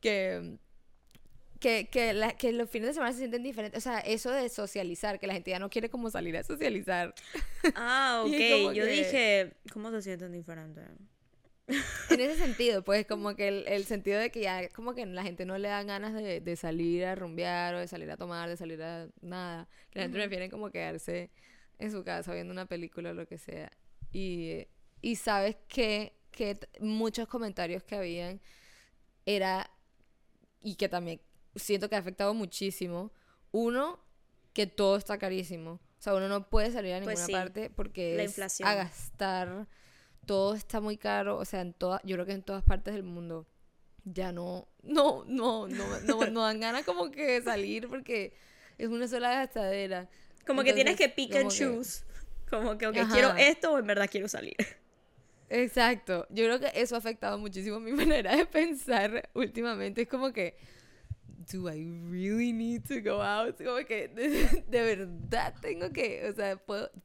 que... 0.00 0.58
Que, 1.60 1.88
que, 1.90 2.36
que, 2.38 2.52
los 2.52 2.70
fines 2.70 2.86
de 2.86 2.94
semana 2.94 3.10
se 3.10 3.18
sienten 3.18 3.42
diferentes. 3.42 3.78
O 3.78 3.80
sea, 3.80 3.98
eso 3.98 4.30
de 4.30 4.48
socializar, 4.48 5.18
que 5.18 5.26
la 5.26 5.32
gente 5.32 5.50
ya 5.50 5.58
no 5.58 5.68
quiere 5.68 5.90
como 5.90 6.08
salir 6.08 6.36
a 6.36 6.44
socializar. 6.44 7.12
Ah, 7.74 8.22
ok. 8.24 8.72
Yo 8.74 8.86
dije, 8.86 9.54
¿cómo 9.72 9.90
se 9.90 10.00
sienten 10.02 10.30
diferentes? 10.30 10.84
En 12.10 12.20
ese 12.20 12.36
sentido, 12.36 12.82
pues 12.82 13.06
como 13.06 13.36
que 13.36 13.48
el, 13.48 13.84
sentido 13.84 14.18
de 14.18 14.30
que 14.30 14.40
ya 14.40 14.68
como 14.70 14.94
que 14.94 15.04
la 15.04 15.22
gente 15.22 15.44
no 15.44 15.58
le 15.58 15.68
dan 15.68 15.86
ganas 15.86 16.14
de, 16.14 16.56
salir 16.56 17.04
a 17.04 17.14
rumbear 17.14 17.74
o 17.74 17.78
de 17.78 17.88
salir 17.88 18.10
a 18.10 18.16
tomar, 18.16 18.48
de 18.48 18.56
salir 18.56 18.82
a 18.82 19.08
nada. 19.20 19.68
Que 19.90 19.98
la 19.98 20.04
gente 20.04 20.18
prefiere 20.18 20.50
como 20.50 20.70
quedarse 20.70 21.30
en 21.78 21.90
su 21.90 22.02
casa 22.04 22.32
viendo 22.32 22.52
una 22.52 22.66
película 22.66 23.10
o 23.10 23.14
lo 23.14 23.26
que 23.26 23.38
sea. 23.38 23.70
Y, 24.12 24.66
y 25.02 25.16
sabes 25.16 25.56
que, 25.68 26.14
que 26.30 26.58
muchos 26.80 27.28
comentarios 27.28 27.82
que 27.82 27.96
habían 27.96 28.40
era, 29.26 29.70
y 30.60 30.76
que 30.76 30.88
también 30.88 31.20
siento 31.54 31.90
que 31.90 31.96
ha 31.96 31.98
afectado 31.98 32.32
muchísimo, 32.32 33.12
uno, 33.52 34.00
que 34.54 34.66
todo 34.66 34.96
está 34.96 35.18
carísimo. 35.18 35.72
O 35.72 36.02
sea, 36.02 36.14
uno 36.14 36.28
no 36.28 36.48
puede 36.48 36.70
salir 36.70 36.94
a 36.94 37.00
pues 37.02 37.18
ninguna 37.18 37.38
parte 37.40 37.70
porque 37.70 38.16
la 38.16 38.24
inflación. 38.24 38.68
a 38.68 38.74
gastar 38.74 39.66
todo 40.28 40.54
está 40.54 40.80
muy 40.80 40.98
caro, 40.98 41.38
o 41.38 41.44
sea, 41.46 41.62
en 41.62 41.72
todas, 41.72 42.02
yo 42.04 42.16
creo 42.16 42.26
que 42.26 42.32
en 42.32 42.42
todas 42.42 42.62
partes 42.62 42.92
del 42.92 43.02
mundo 43.02 43.46
ya 44.04 44.30
no, 44.30 44.68
no, 44.82 45.24
no, 45.26 45.66
no, 45.66 46.00
no, 46.04 46.26
no 46.26 46.42
dan 46.42 46.60
ganas 46.60 46.84
como 46.84 47.10
que 47.10 47.40
salir 47.40 47.88
porque 47.88 48.34
es 48.76 48.88
una 48.88 49.08
sola 49.08 49.30
gastadera. 49.30 50.06
Como 50.46 50.62
que 50.64 50.74
tienes 50.74 50.96
que 50.96 51.08
pick 51.08 51.34
and 51.34 51.50
choose. 51.50 52.04
Como 52.50 52.76
que, 52.76 52.86
ok, 52.86 52.96
quiero 53.10 53.34
esto 53.36 53.72
o 53.72 53.78
en 53.78 53.86
verdad 53.86 54.06
quiero 54.10 54.28
salir. 54.28 54.56
Exacto. 55.48 56.26
Yo 56.28 56.44
creo 56.44 56.60
que 56.60 56.70
eso 56.74 56.94
ha 56.94 56.98
afectado 56.98 57.38
muchísimo 57.38 57.80
mi 57.80 57.92
manera 58.04 58.36
de 58.36 58.44
pensar 58.44 59.30
últimamente. 59.32 60.02
Es 60.02 60.08
como 60.08 60.30
que, 60.34 60.56
do 61.46 61.68
I 61.68 61.90
really 62.10 62.52
need 62.52 62.84
to 62.88 63.00
go 63.00 63.22
out? 63.22 63.56
Como 63.56 63.84
que, 63.86 64.08
de, 64.08 64.64
de 64.68 64.82
verdad 64.82 65.54
tengo 65.60 65.92
que, 65.92 66.28
o 66.28 66.34
sea, 66.34 66.56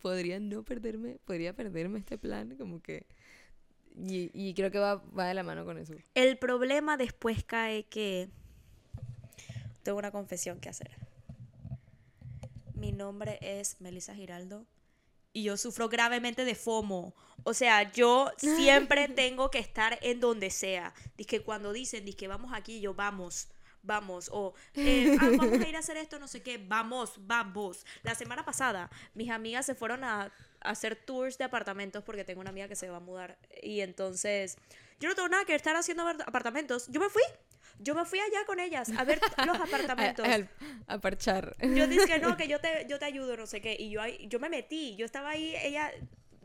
podría 0.02 0.40
no 0.40 0.64
perderme, 0.64 1.20
podría 1.26 1.56
perderme 1.56 2.00
este 2.00 2.18
plan, 2.18 2.56
como 2.58 2.82
que... 2.82 3.06
Y, 3.96 4.32
y 4.34 4.56
creo 4.56 4.72
que 4.72 4.80
va, 4.80 4.96
va 5.18 5.28
de 5.28 5.36
la 5.36 5.44
mano 5.44 5.66
con 5.66 5.78
eso. 5.78 5.94
El 6.16 6.38
problema 6.38 6.98
después 6.98 7.44
cae 7.44 7.84
que... 7.84 8.30
Tengo 9.84 10.00
una 10.00 10.12
confesión 10.12 10.60
que 10.60 10.70
hacer. 10.70 10.92
Mi 12.74 12.92
nombre 12.92 13.38
es 13.42 13.80
Melissa 13.82 14.16
Giraldo 14.16 14.66
y 15.34 15.44
yo 15.44 15.58
sufro 15.58 15.90
gravemente 15.90 16.46
de 16.46 16.56
FOMO. 16.56 17.14
O 17.44 17.54
sea, 17.54 17.92
yo 17.92 18.32
siempre 18.38 19.08
tengo 19.16 19.52
que 19.52 19.60
estar 19.60 20.00
en 20.02 20.20
donde 20.20 20.50
sea. 20.50 20.94
Dice 21.18 21.28
que 21.28 21.42
cuando 21.42 21.74
dicen, 21.74 22.06
dice 22.06 22.18
que 22.18 22.28
vamos 22.28 22.52
aquí, 22.54 22.80
yo 22.80 22.94
vamos 22.94 23.50
vamos. 23.84 24.30
O 24.32 24.54
eh, 24.74 25.16
ah, 25.20 25.30
vamos 25.38 25.60
a 25.60 25.68
ir 25.68 25.76
a 25.76 25.80
hacer 25.80 25.98
esto, 25.98 26.18
no 26.20 26.28
sé 26.28 26.42
qué, 26.42 26.58
vamos, 26.58 27.14
vamos. 27.20 27.86
La 28.02 28.16
semana 28.16 28.44
pasada, 28.44 28.90
mis 29.14 29.30
amigas 29.30 29.66
se 29.66 29.76
fueron 29.76 30.04
a, 30.04 30.32
hacer 30.62 30.96
tours 30.96 31.38
de 31.38 31.44
apartamentos 31.44 32.04
porque 32.04 32.24
tengo 32.24 32.40
una 32.40 32.50
amiga 32.50 32.68
que 32.68 32.76
se 32.76 32.90
va 32.90 32.98
a 32.98 33.02
mudar. 33.02 33.38
Y 33.62 33.82
entonces, 33.82 34.58
yo 35.00 35.10
no 35.10 35.16
tengo 35.16 35.28
nada 35.28 35.46
que 35.46 35.56
estar 35.56 35.76
haciendo 35.76 36.08
apartamentos. 36.08 36.88
Yo 36.88 37.00
me 37.00 37.10
fui. 37.10 37.24
Yo 37.80 37.96
me 37.96 38.06
fui 38.06 38.20
allá 38.20 38.46
con 38.46 38.60
ellas 38.60 38.90
a 38.98 39.04
ver 39.04 39.20
los 39.46 39.60
apartamentos. 39.60 40.26
a, 40.88 40.98
parchar. 41.00 41.56
Yo 41.60 41.88
dije 41.88 42.20
no, 42.20 42.38
que 42.38 42.48
yo 42.48 42.60
te, 42.62 42.86
yo 42.88 43.00
te 43.00 43.06
ayudo, 43.06 43.36
no 43.36 43.46
sé 43.46 43.62
qué. 43.62 43.76
Y 43.78 43.90
yo, 43.90 44.02
yo 44.06 44.40
me 44.40 44.50
metí. 44.50 44.96
Yo 44.96 45.06
estaba 45.06 45.32
ahí, 45.32 45.54
ella 45.62 45.92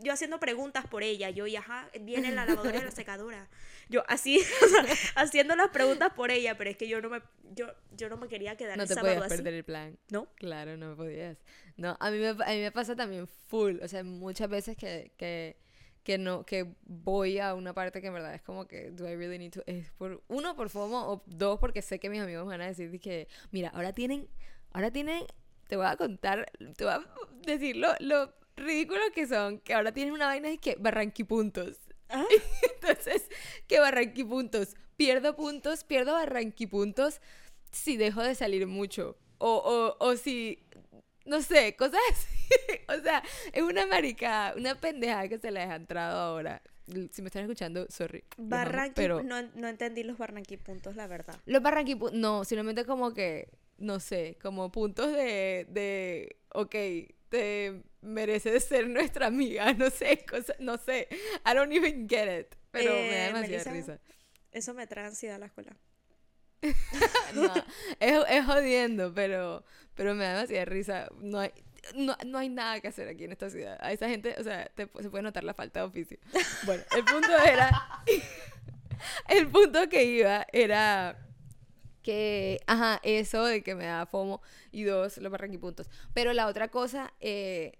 yo 0.00 0.12
haciendo 0.12 0.38
preguntas 0.40 0.86
por 0.86 1.02
ella, 1.02 1.30
yo, 1.30 1.46
y 1.46 1.56
ajá, 1.56 1.88
viene 2.00 2.32
la 2.32 2.46
lavadora 2.46 2.78
y 2.78 2.82
la 2.82 2.90
secadora. 2.90 3.48
Yo 3.88 4.04
así, 4.08 4.40
haciendo 5.16 5.56
las 5.56 5.70
preguntas 5.70 6.12
por 6.14 6.30
ella, 6.30 6.56
pero 6.56 6.70
es 6.70 6.76
que 6.76 6.88
yo 6.88 7.00
no 7.00 7.08
me, 7.08 7.22
yo, 7.54 7.68
yo 7.96 8.08
no 8.08 8.16
me 8.16 8.28
quería 8.28 8.56
quedar 8.56 8.76
No 8.76 8.86
te 8.86 8.96
podías 8.96 9.28
perder 9.28 9.54
el 9.54 9.64
plan. 9.64 9.98
¿No? 10.10 10.26
Claro, 10.34 10.76
no 10.76 10.96
podías. 10.96 11.38
No, 11.76 11.96
a 12.00 12.10
mí 12.10 12.18
me, 12.18 12.28
a 12.28 12.34
mí 12.34 12.60
me 12.60 12.72
pasa 12.72 12.96
también 12.96 13.26
full, 13.26 13.78
o 13.82 13.88
sea, 13.88 14.04
muchas 14.04 14.48
veces 14.48 14.76
que, 14.76 15.12
que, 15.16 15.56
que 16.02 16.18
no, 16.18 16.44
que 16.44 16.74
voy 16.84 17.38
a 17.38 17.54
una 17.54 17.72
parte 17.72 18.00
que 18.00 18.08
en 18.08 18.14
verdad 18.14 18.34
es 18.34 18.42
como 18.42 18.66
que, 18.66 18.90
do 18.90 19.08
I 19.08 19.14
really 19.16 19.38
need 19.38 19.52
to, 19.52 19.62
es 19.66 19.90
por, 19.92 20.22
uno, 20.28 20.56
por 20.56 20.70
FOMO, 20.70 21.12
o 21.12 21.22
dos, 21.26 21.58
porque 21.58 21.82
sé 21.82 21.98
que 21.98 22.10
mis 22.10 22.20
amigos 22.20 22.44
me 22.46 22.52
van 22.52 22.62
a 22.62 22.66
decir 22.66 22.98
que, 23.00 23.28
mira, 23.52 23.68
ahora 23.70 23.92
tienen, 23.92 24.28
ahora 24.72 24.90
tienen, 24.90 25.24
te 25.68 25.76
voy 25.76 25.86
a 25.86 25.96
contar, 25.96 26.50
te 26.76 26.84
voy 26.84 26.94
a 26.94 27.00
decir 27.46 27.76
lo, 27.76 27.94
lo 28.00 28.34
ridículos 28.60 29.10
que 29.14 29.26
son, 29.26 29.60
que 29.60 29.74
ahora 29.74 29.92
tienen 29.92 30.14
una 30.14 30.26
vaina 30.26 30.50
y 30.50 30.58
que 30.58 30.76
barranquipuntos. 30.76 31.78
¿Ah? 32.08 32.24
Entonces, 32.74 33.28
que 33.66 33.80
barranquipuntos. 33.80 34.74
Pierdo 34.96 35.36
puntos, 35.36 35.84
pierdo 35.84 36.12
barranquipuntos 36.12 37.20
si 37.70 37.96
dejo 37.96 38.22
de 38.22 38.34
salir 38.34 38.66
mucho. 38.66 39.16
O, 39.38 39.96
o, 40.00 40.04
o 40.04 40.16
si, 40.16 40.58
no 41.24 41.42
sé, 41.42 41.76
cosas 41.76 42.00
así. 42.10 42.26
o 42.88 43.02
sea, 43.02 43.22
es 43.52 43.62
una 43.62 43.86
marica, 43.86 44.54
una 44.56 44.74
pendejada 44.74 45.28
que 45.28 45.38
se 45.38 45.50
le 45.50 45.60
ha 45.60 45.76
entrado 45.76 46.18
ahora. 46.18 46.62
Si 47.10 47.20
me 47.20 47.28
están 47.28 47.42
escuchando, 47.42 47.86
sorry. 47.90 48.24
Barranqui, 48.38 48.94
pero... 48.94 49.22
no, 49.22 49.42
no 49.54 49.68
entendí 49.68 50.02
los 50.02 50.16
barranquipuntos, 50.16 50.96
la 50.96 51.06
verdad. 51.06 51.38
Los 51.44 51.62
barranquipuntos, 51.62 52.18
no, 52.18 52.44
simplemente 52.44 52.86
como 52.86 53.12
que, 53.12 53.50
no 53.76 54.00
sé, 54.00 54.38
como 54.40 54.72
puntos 54.72 55.12
de, 55.12 55.66
de, 55.68 56.36
ok, 56.54 56.74
te 57.28 57.82
merece 58.00 58.58
ser 58.60 58.88
nuestra 58.88 59.26
amiga, 59.26 59.72
no 59.74 59.90
sé, 59.90 60.24
cosa, 60.28 60.54
no 60.58 60.78
sé, 60.78 61.08
I 61.44 61.54
don't 61.54 61.72
even 61.72 62.08
get 62.08 62.40
it. 62.40 62.54
Pero 62.70 62.92
me 62.92 63.10
da 63.10 63.24
eh, 63.24 63.26
demasiada 63.32 63.72
risa. 63.72 64.00
Eso 64.52 64.74
me 64.74 64.86
trae 64.86 65.06
ansiedad 65.06 65.36
a 65.36 65.38
la 65.38 65.46
escuela. 65.46 65.76
no, 67.34 67.54
es, 68.00 68.24
es, 68.28 68.44
jodiendo, 68.44 69.14
pero, 69.14 69.64
pero 69.94 70.14
me 70.14 70.24
da 70.24 70.34
demasiada 70.34 70.64
risa. 70.64 71.08
No 71.20 71.38
hay, 71.38 71.52
no, 71.94 72.16
no, 72.26 72.38
hay 72.38 72.48
nada 72.48 72.80
que 72.80 72.88
hacer 72.88 73.08
aquí 73.08 73.24
en 73.24 73.32
esta 73.32 73.48
ciudad. 73.50 73.78
A 73.80 73.92
esa 73.92 74.08
gente, 74.08 74.34
o 74.38 74.42
sea, 74.42 74.70
se 74.76 74.86
puede 74.86 75.22
notar 75.22 75.44
la 75.44 75.54
falta 75.54 75.80
de 75.80 75.86
oficio. 75.86 76.18
Bueno, 76.64 76.82
el 76.96 77.04
punto 77.04 77.28
era. 77.44 77.70
el 79.28 79.48
punto 79.48 79.88
que 79.88 80.04
iba 80.04 80.46
era 80.52 81.16
que, 82.02 82.60
ajá, 82.66 83.00
eso 83.02 83.44
de 83.44 83.62
que 83.62 83.74
me 83.74 83.84
da 83.84 84.06
FOMO 84.06 84.40
y 84.72 84.84
dos, 84.84 85.18
los 85.18 85.30
barranquipuntos. 85.30 85.90
Pero 86.14 86.32
la 86.32 86.46
otra 86.46 86.68
cosa 86.68 87.12
eh, 87.20 87.78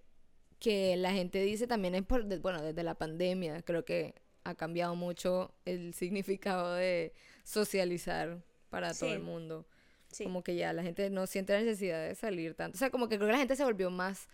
que 0.59 0.97
la 0.97 1.13
gente 1.13 1.43
dice 1.43 1.67
también 1.67 1.95
es 1.95 2.03
por, 2.03 2.25
bueno, 2.41 2.63
desde 2.63 2.83
la 2.83 2.95
pandemia, 2.95 3.63
creo 3.63 3.85
que 3.85 4.15
ha 4.45 4.55
cambiado 4.55 4.95
mucho 4.95 5.55
el 5.65 5.95
significado 5.95 6.75
de 6.75 7.13
socializar 7.45 8.43
para 8.71 8.95
todo 8.95 9.13
el 9.13 9.21
mundo. 9.21 9.67
Como 10.23 10.43
que 10.43 10.57
ya 10.57 10.73
la 10.73 10.83
gente 10.83 11.11
no 11.11 11.27
siente 11.27 11.53
la 11.53 11.61
necesidad 11.61 12.07
de 12.07 12.15
salir 12.15 12.55
tanto. 12.55 12.77
O 12.77 12.79
sea, 12.79 12.91
como 12.91 13.09
que 13.09 13.17
creo 13.17 13.29
que 13.29 13.33
la 13.33 13.39
gente 13.39 13.57
se 13.57 13.65
volvió 13.65 13.91
más 13.91 14.29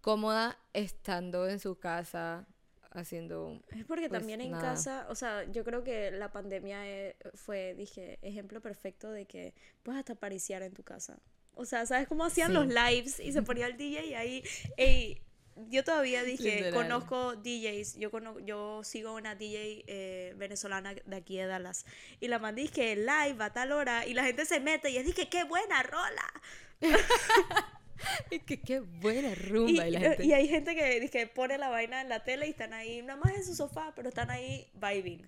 cómoda 0.00 0.58
estando 0.74 1.48
en 1.48 1.58
su 1.58 1.78
casa 1.78 2.46
haciendo... 2.90 3.60
Es 3.70 3.84
porque 3.84 4.08
pues, 4.08 4.20
también 4.20 4.40
en 4.40 4.52
casa, 4.52 5.06
o 5.08 5.14
sea, 5.14 5.44
yo 5.50 5.64
creo 5.64 5.82
que 5.82 6.10
la 6.10 6.30
pandemia 6.30 6.86
eh, 6.86 7.16
fue, 7.34 7.74
dije, 7.74 8.18
ejemplo 8.22 8.60
perfecto 8.60 9.10
de 9.10 9.24
que 9.24 9.54
puedes 9.82 9.98
hasta 9.98 10.14
pariciar 10.14 10.62
en 10.62 10.74
tu 10.74 10.82
casa. 10.82 11.18
O 11.54 11.64
sea, 11.64 11.86
¿sabes 11.86 12.06
cómo 12.06 12.24
hacían 12.24 12.52
los 12.52 12.66
lives? 12.66 13.18
Y 13.18 13.32
se 13.32 13.42
ponía 13.42 13.66
el 13.66 13.76
DJ 13.76 14.06
y 14.06 14.14
ahí, 14.14 14.44
ey, 14.76 15.22
yo 15.68 15.84
todavía 15.84 16.22
dije, 16.22 16.70
conozco 16.72 17.36
DJs, 17.36 17.96
yo 17.96 18.10
yo 18.40 18.82
sigo 18.84 19.14
una 19.14 19.34
DJ 19.34 19.84
eh, 19.86 20.34
venezolana 20.36 20.94
de 20.94 21.16
aquí 21.16 21.36
de 21.36 21.46
Dallas, 21.46 21.86
y 22.20 22.28
la 22.28 22.38
mandé 22.38 22.68
que 22.68 22.96
live 22.96 23.36
a 23.38 23.52
tal 23.52 23.72
hora, 23.72 24.06
y 24.06 24.14
la 24.14 24.24
gente 24.24 24.44
se 24.46 24.60
mete 24.60 24.90
y 24.90 24.96
es 24.96 25.06
dije, 25.06 25.28
qué 25.28 25.44
buena 25.44 25.82
rola. 25.82 26.42
que 28.46 28.60
qué 28.60 28.80
buena 28.80 29.34
rumba. 29.34 29.88
Y, 29.88 29.96
y, 30.24 30.32
hay 30.32 30.48
gente 30.48 30.74
que, 30.74 31.08
que 31.10 31.26
pone 31.26 31.58
la 31.58 31.68
vaina 31.68 32.00
en 32.00 32.08
la 32.08 32.24
tele 32.24 32.46
y 32.46 32.50
están 32.50 32.72
ahí, 32.72 33.02
nada 33.02 33.20
más 33.22 33.34
en 33.34 33.44
su 33.44 33.54
sofá, 33.54 33.92
pero 33.94 34.08
están 34.08 34.30
ahí 34.30 34.66
vibing. 34.74 35.26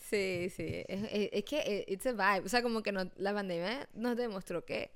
Sí, 0.00 0.50
sí, 0.50 0.84
es, 0.88 1.30
es, 1.32 1.44
que 1.44 1.58
eh, 1.60 1.84
it's 1.88 2.06
a 2.06 2.12
vibe, 2.12 2.46
o 2.46 2.48
sea, 2.48 2.62
como 2.62 2.82
que 2.82 2.92
no, 2.92 3.10
la 3.16 3.34
pandemia 3.34 3.88
nos 3.92 4.16
demostró 4.16 4.64
que 4.64 4.90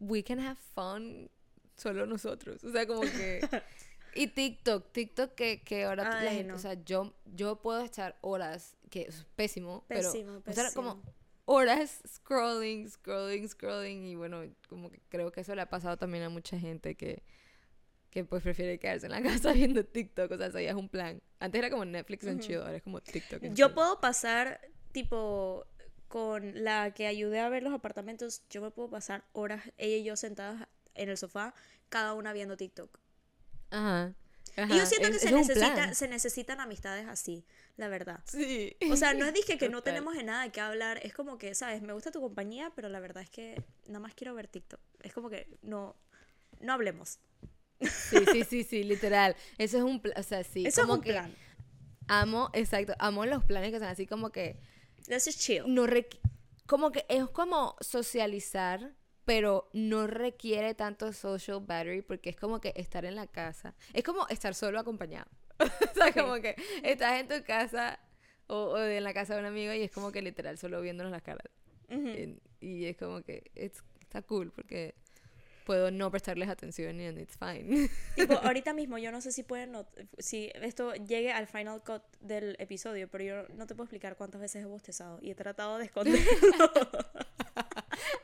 we 0.00 0.22
can 0.22 0.40
have 0.40 0.58
fun 0.74 1.30
solo 1.78 2.06
nosotros. 2.06 2.62
O 2.64 2.70
sea, 2.70 2.86
como 2.86 3.00
que... 3.00 3.40
Y 4.14 4.26
TikTok, 4.28 4.90
TikTok 4.90 5.34
que, 5.34 5.62
que 5.62 5.84
ahora 5.84 6.20
o 6.52 6.58
sea, 6.58 6.74
yo, 6.82 7.14
yo 7.24 7.62
puedo 7.62 7.84
echar 7.84 8.18
horas, 8.20 8.76
que 8.90 9.02
es 9.02 9.26
pésimo, 9.36 9.84
pésimo 9.86 10.40
pero 10.44 10.64
pésimo. 10.64 10.74
como 10.74 11.02
horas 11.44 12.02
scrolling, 12.06 12.90
scrolling, 12.90 13.48
scrolling 13.48 14.04
y 14.06 14.16
bueno, 14.16 14.42
como 14.68 14.90
que 14.90 15.00
creo 15.08 15.30
que 15.30 15.42
eso 15.42 15.54
le 15.54 15.62
ha 15.62 15.70
pasado 15.70 15.96
también 15.96 16.24
a 16.24 16.30
mucha 16.30 16.58
gente 16.58 16.96
que, 16.96 17.22
que 18.10 18.24
pues 18.24 18.42
prefiere 18.42 18.78
quedarse 18.78 19.06
en 19.06 19.12
la 19.12 19.22
casa 19.22 19.52
viendo 19.52 19.84
TikTok, 19.84 20.32
o 20.32 20.36
sea, 20.36 20.48
eso 20.48 20.58
ya 20.60 20.70
es 20.70 20.76
un 20.76 20.88
plan. 20.88 21.22
Antes 21.38 21.58
era 21.60 21.70
como 21.70 21.84
Netflix 21.84 22.26
en 22.26 22.40
chido, 22.40 22.64
ahora 22.64 22.76
es 22.76 22.82
como 22.82 23.00
TikTok. 23.00 23.42
yo 23.54 23.74
puedo 23.74 24.00
pasar 24.00 24.60
tipo 24.92 25.64
con 26.08 26.64
la 26.64 26.92
que 26.92 27.06
ayudé 27.06 27.40
a 27.40 27.48
ver 27.48 27.62
los 27.62 27.72
apartamentos, 27.72 28.42
yo 28.50 28.62
me 28.62 28.70
puedo 28.70 28.90
pasar 28.90 29.24
horas 29.32 29.62
ella 29.76 29.96
y 29.96 30.04
yo 30.04 30.16
sentadas 30.16 30.66
en 30.98 31.08
el 31.08 31.16
sofá, 31.16 31.54
cada 31.88 32.14
una 32.14 32.32
viendo 32.32 32.56
TikTok. 32.56 32.98
Ajá. 33.70 34.14
Y 34.56 34.76
yo 34.76 34.86
siento 34.86 35.10
que 35.10 35.18
se, 35.20 35.30
necesita, 35.30 35.94
se 35.94 36.08
necesitan 36.08 36.60
amistades 36.60 37.06
así, 37.06 37.44
la 37.76 37.88
verdad. 37.88 38.20
Sí. 38.24 38.76
O 38.90 38.96
sea, 38.96 39.14
no 39.14 39.24
es 39.24 39.32
dije 39.32 39.56
que 39.56 39.68
no 39.68 39.82
tenemos 39.82 40.16
de 40.16 40.24
nada 40.24 40.50
que 40.50 40.60
hablar, 40.60 40.98
es 41.04 41.14
como 41.14 41.38
que, 41.38 41.54
¿sabes? 41.54 41.80
Me 41.82 41.92
gusta 41.92 42.10
tu 42.10 42.20
compañía, 42.20 42.72
pero 42.74 42.88
la 42.88 42.98
verdad 42.98 43.22
es 43.22 43.30
que 43.30 43.62
nada 43.86 44.00
más 44.00 44.14
quiero 44.14 44.34
ver 44.34 44.48
TikTok. 44.48 44.80
Es 45.02 45.12
como 45.12 45.30
que 45.30 45.46
no, 45.62 45.94
no 46.60 46.72
hablemos. 46.72 47.20
Sí, 47.80 48.18
sí, 48.32 48.44
sí, 48.44 48.64
sí, 48.64 48.82
literal. 48.82 49.36
Eso 49.58 49.76
es 49.76 49.84
un 49.84 50.00
plan, 50.00 50.18
o 50.18 50.22
sea, 50.24 50.42
sí. 50.42 50.66
Eso 50.66 50.82
es 50.82 50.88
un 50.88 51.00
plan. 51.00 51.32
Amo, 52.08 52.50
exacto, 52.52 52.94
amo 52.98 53.26
los 53.26 53.44
planes 53.44 53.70
que 53.70 53.78
son 53.78 53.88
así 53.88 54.06
como 54.06 54.30
que... 54.30 54.58
This 55.06 55.28
is 55.28 55.38
chill. 55.38 55.62
No 55.66 55.86
como 56.66 56.90
que 56.90 57.06
es 57.08 57.28
como 57.30 57.76
socializar 57.80 58.94
pero 59.28 59.68
no 59.74 60.06
requiere 60.06 60.74
tanto 60.74 61.12
social 61.12 61.60
battery 61.60 62.00
porque 62.00 62.30
es 62.30 62.36
como 62.36 62.62
que 62.62 62.72
estar 62.76 63.04
en 63.04 63.14
la 63.14 63.26
casa. 63.26 63.74
Es 63.92 64.02
como 64.02 64.26
estar 64.28 64.54
solo 64.54 64.80
acompañado. 64.80 65.28
o 65.58 65.94
sea, 65.94 66.12
como 66.14 66.36
que 66.40 66.56
estás 66.82 67.20
en 67.20 67.28
tu 67.28 67.44
casa 67.44 68.00
o, 68.46 68.78
en 68.78 69.04
la 69.04 69.12
casa 69.12 69.34
de 69.34 69.40
un 69.40 69.46
amigo 69.46 69.74
y 69.74 69.82
es 69.82 69.90
como 69.90 70.12
que 70.12 70.22
literal 70.22 70.56
solo 70.56 70.80
viéndonos 70.80 71.12
las 71.12 71.20
caras. 71.20 71.44
y 72.58 72.86
es 72.86 72.96
como 72.96 73.20
que 73.20 73.50
está 73.96 74.22
cool 74.22 74.50
porque 74.50 74.94
puedo 75.66 75.90
no 75.90 76.10
prestarles 76.10 76.48
atención 76.48 76.98
y 76.98 77.08
it's 77.08 77.36
fine. 77.36 77.90
Tipo, 78.16 78.32
ahorita 78.32 78.72
mismo 78.72 78.96
yo 78.96 79.12
no 79.12 79.20
sé 79.20 79.30
si 79.30 79.42
pueden 79.42 79.76
si 80.16 80.50
esto 80.54 80.94
llegue 80.94 81.32
al 81.32 81.46
final 81.48 81.82
cut 81.82 82.02
del 82.20 82.56
episodio, 82.58 83.10
pero 83.10 83.24
yo 83.24 83.54
no 83.54 83.66
te 83.66 83.74
puedo 83.74 83.84
explicar 83.84 84.16
cuántas 84.16 84.40
veces 84.40 84.62
he 84.62 84.66
bostezado 84.66 85.18
y 85.20 85.32
he 85.32 85.34
tratado 85.34 85.76
de 85.76 85.84
esconderlo. 85.84 86.24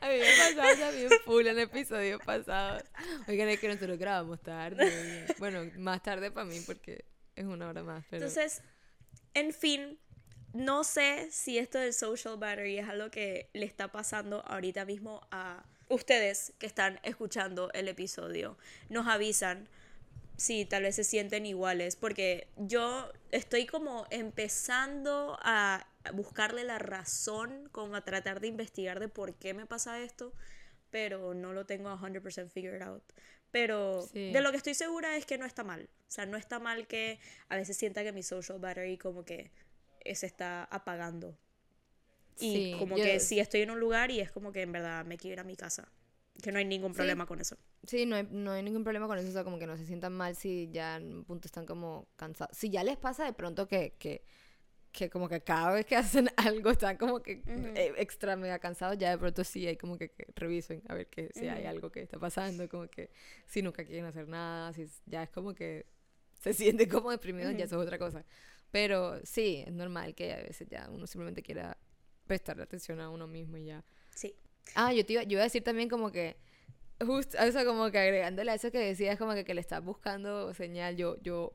A 0.05 0.09
mí 0.09 0.19
me 0.19 0.53
pasaba 0.53 0.75
también 0.77 1.09
full 1.25 1.47
en 1.47 1.57
el 1.57 1.63
episodio 1.63 2.19
pasado. 2.19 2.79
Oigan, 3.27 3.49
es 3.49 3.59
que 3.59 3.67
nosotros 3.67 3.97
grabamos 3.97 4.39
tarde. 4.39 5.25
Bueno, 5.39 5.71
más 5.77 6.03
tarde 6.03 6.29
para 6.29 6.45
mí 6.45 6.59
porque 6.63 7.05
es 7.35 7.45
una 7.45 7.67
hora 7.67 7.81
más. 7.81 8.05
Entonces, 8.11 8.61
en 9.33 9.51
fin, 9.51 9.97
no 10.53 10.83
sé 10.83 11.27
si 11.31 11.57
esto 11.57 11.79
del 11.79 11.91
social 11.91 12.37
battery 12.37 12.77
es 12.77 12.87
algo 12.87 13.09
que 13.09 13.49
le 13.53 13.65
está 13.65 13.91
pasando 13.91 14.45
ahorita 14.45 14.85
mismo 14.85 15.27
a 15.31 15.65
ustedes 15.89 16.53
que 16.59 16.67
están 16.67 16.99
escuchando 17.01 17.71
el 17.73 17.87
episodio. 17.87 18.59
Nos 18.89 19.07
avisan 19.07 19.67
si 20.37 20.65
tal 20.65 20.83
vez 20.83 20.97
se 20.97 21.03
sienten 21.03 21.47
iguales, 21.47 21.95
porque 21.95 22.47
yo 22.57 23.11
estoy 23.31 23.65
como 23.65 24.05
empezando 24.11 25.39
a 25.41 25.87
buscarle 26.13 26.63
la 26.63 26.79
razón, 26.79 27.69
como 27.71 27.95
a 27.95 28.03
tratar 28.03 28.39
de 28.39 28.47
investigar 28.47 28.99
de 28.99 29.07
por 29.07 29.35
qué 29.35 29.53
me 29.53 29.65
pasa 29.65 30.01
esto, 30.01 30.33
pero 30.89 31.33
no 31.33 31.53
lo 31.53 31.65
tengo 31.65 31.89
100% 31.89 32.49
figured 32.49 32.81
out. 32.81 33.03
Pero 33.51 34.05
de 34.13 34.41
lo 34.41 34.51
que 34.51 34.57
estoy 34.57 34.73
segura 34.73 35.15
es 35.15 35.25
que 35.25 35.37
no 35.37 35.45
está 35.45 35.63
mal. 35.63 35.89
O 36.07 36.11
sea, 36.11 36.25
no 36.25 36.35
está 36.37 36.59
mal 36.59 36.87
que 36.87 37.19
a 37.47 37.55
veces 37.55 37.77
sienta 37.77 38.03
que 38.03 38.11
mi 38.11 38.21
social 38.21 38.59
battery 38.59 38.97
como 38.97 39.23
que 39.23 39.51
se 40.13 40.25
está 40.25 40.65
apagando. 40.65 41.37
Y 42.37 42.77
como 42.77 42.95
que 42.95 43.19
si 43.19 43.39
estoy 43.39 43.61
en 43.61 43.71
un 43.71 43.79
lugar 43.79 44.11
y 44.11 44.19
es 44.19 44.31
como 44.31 44.51
que 44.51 44.61
en 44.61 44.71
verdad 44.71 45.05
me 45.05 45.17
quiero 45.17 45.33
ir 45.33 45.39
a 45.39 45.43
mi 45.43 45.55
casa. 45.55 45.89
Que 46.43 46.51
no 46.51 46.59
hay 46.59 46.65
ningún 46.65 46.93
problema 46.93 47.25
con 47.25 47.39
eso. 47.39 47.57
Sí, 47.83 48.05
no 48.05 48.17
hay, 48.17 48.27
no 48.29 48.51
hay 48.51 48.61
ningún 48.61 48.83
problema 48.83 49.07
con 49.07 49.17
eso. 49.17 49.29
O 49.29 49.31
sea, 49.31 49.45
como 49.45 49.57
que 49.57 49.67
no 49.67 49.77
se 49.77 49.85
sientan 49.85 50.11
mal 50.11 50.35
si 50.35 50.69
ya 50.71 50.97
en 50.97 51.13
un 51.13 51.23
punto 51.23 51.47
están 51.47 51.65
como 51.65 52.09
cansados. 52.17 52.57
Si 52.57 52.69
ya 52.69 52.83
les 52.83 52.97
pasa 52.97 53.23
de 53.23 53.31
pronto 53.31 53.69
que, 53.69 53.93
que 53.97 54.25
que 54.95 55.09
como 55.09 55.27
que 55.27 55.41
cada 55.41 55.73
vez 55.73 55.85
que 55.85 55.95
hacen 55.95 56.29
algo 56.37 56.71
están 56.71 56.97
como 56.97 57.21
que 57.21 57.43
eh, 57.45 57.93
extra 57.97 58.35
mega 58.35 58.57
cansados, 58.59 58.97
ya 58.97 59.11
de 59.11 59.17
pronto 59.17 59.43
sí 59.43 59.67
hay 59.67 59.75
como 59.75 59.97
que, 59.97 60.11
revisen 60.35 60.81
a 60.87 60.95
ver 60.95 61.07
que 61.07 61.29
si 61.33 61.47
hay 61.47 61.65
algo 61.65 61.91
que 61.91 62.01
está 62.01 62.17
pasando, 62.17 62.67
como 62.69 62.87
que 62.87 63.11
si 63.45 63.61
nunca 63.61 63.83
quieren 63.83 64.05
hacer 64.05 64.27
nada, 64.27 64.71
si 64.73 64.87
ya 65.05 65.23
es 65.23 65.29
como 65.29 65.53
que 65.53 65.85
se 66.39 66.53
sienten 66.53 66.89
como 66.89 67.11
deprimidos, 67.11 67.55
ya 67.57 67.65
eso 67.65 67.79
es 67.79 67.85
otra 67.85 67.99
cosa. 67.99 68.25
Pero 68.71 69.19
sí, 69.23 69.63
es 69.65 69.73
normal 69.73 70.15
que 70.15 70.33
a 70.33 70.37
veces 70.37 70.67
ya 70.69 70.89
uno 70.89 71.05
simplemente 71.07 71.43
quiera 71.43 71.77
prestarle 72.25 72.63
atención 72.63 72.99
a 72.99 73.09
uno 73.09 73.27
mismo 73.27 73.57
y 73.57 73.65
ya. 73.65 73.83
Sí. 74.09 74.35
Ah, 74.73 74.93
yo, 74.93 75.05
te 75.05 75.13
iba, 75.13 75.23
yo 75.23 75.33
iba 75.33 75.41
a 75.41 75.43
decir 75.43 75.63
también 75.63 75.89
como 75.89 76.11
que 76.11 76.37
justo, 77.03 77.37
o 77.37 77.51
sea, 77.51 77.65
como 77.65 77.91
que 77.91 77.97
agregándole 77.97 78.51
a 78.51 78.55
eso 78.55 78.71
que 78.71 78.79
decías, 78.79 79.17
como 79.17 79.33
que, 79.33 79.43
que 79.43 79.53
le 79.53 79.61
estás 79.61 79.83
buscando 79.83 80.53
señal, 80.53 80.95
yo, 80.95 81.17
yo 81.21 81.53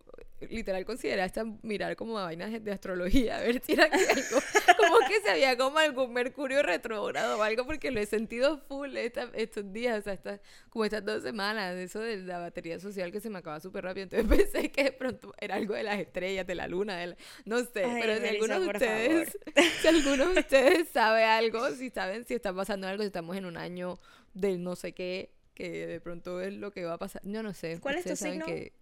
literal 0.48 0.84
consideré 0.84 1.22
hasta 1.22 1.44
mirar 1.62 1.96
como 1.96 2.14
vainas 2.14 2.62
de 2.62 2.72
astrología, 2.72 3.38
a 3.38 3.40
ver 3.40 3.62
si 3.64 3.72
era 3.72 3.84
algo, 3.84 4.40
como 4.80 4.98
que 5.08 5.20
se 5.20 5.30
había 5.30 5.56
como 5.56 5.78
algún 5.78 6.12
mercurio 6.12 6.62
retrógrado 6.62 7.38
o 7.38 7.42
algo, 7.42 7.66
porque 7.66 7.90
lo 7.90 8.00
he 8.00 8.06
sentido 8.06 8.58
full 8.58 8.96
estos 8.96 9.72
días, 9.72 9.98
o 9.98 10.02
sea, 10.02 10.12
estas, 10.14 10.40
como 10.68 10.84
estas 10.84 11.04
dos 11.04 11.22
semanas, 11.22 11.76
eso 11.76 12.00
de 12.00 12.18
la 12.18 12.38
batería 12.38 12.78
social 12.80 13.12
que 13.12 13.20
se 13.20 13.30
me 13.30 13.38
acaba 13.38 13.60
súper 13.60 13.84
rápido, 13.84 14.04
entonces 14.04 14.28
pensé 14.52 14.70
que 14.70 14.84
de 14.84 14.92
pronto 14.92 15.34
era 15.38 15.56
algo 15.56 15.74
de 15.74 15.82
las 15.82 15.98
estrellas, 15.98 16.46
de 16.46 16.54
la 16.54 16.66
luna, 16.66 16.96
de 16.96 17.16
no 17.44 17.60
sé, 17.60 17.68
pero 17.72 18.16
si 18.20 18.26
alguno 18.28 18.60
de 18.60 18.66
ustedes, 18.68 19.38
si 19.80 19.88
alguno 19.88 20.26
de 20.26 20.40
ustedes 20.40 20.88
sabe 20.88 21.24
algo, 21.24 21.70
si 21.70 21.90
saben 21.90 22.24
si 22.24 22.34
está 22.34 22.52
pasando 22.52 22.86
algo, 22.86 23.02
si 23.02 23.08
estamos 23.08 23.36
en 23.36 23.46
un 23.46 23.56
año 23.56 23.98
del 24.34 24.62
no 24.62 24.76
sé 24.76 24.92
qué, 24.92 25.34
que 25.54 25.86
de 25.86 26.00
pronto 26.00 26.40
es 26.40 26.54
lo 26.54 26.72
que 26.72 26.84
va 26.84 26.94
a 26.94 26.98
pasar, 26.98 27.22
yo 27.24 27.42
no 27.42 27.52
sé. 27.52 27.78
¿Cuál 27.80 27.96
es 27.96 28.04
tu 28.04 28.16
signo? 28.16 28.46
Que, 28.46 28.72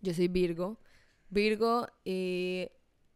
yo 0.00 0.14
soy 0.14 0.28
Virgo. 0.28 0.78
Virgo 1.28 1.86
y 2.04 2.68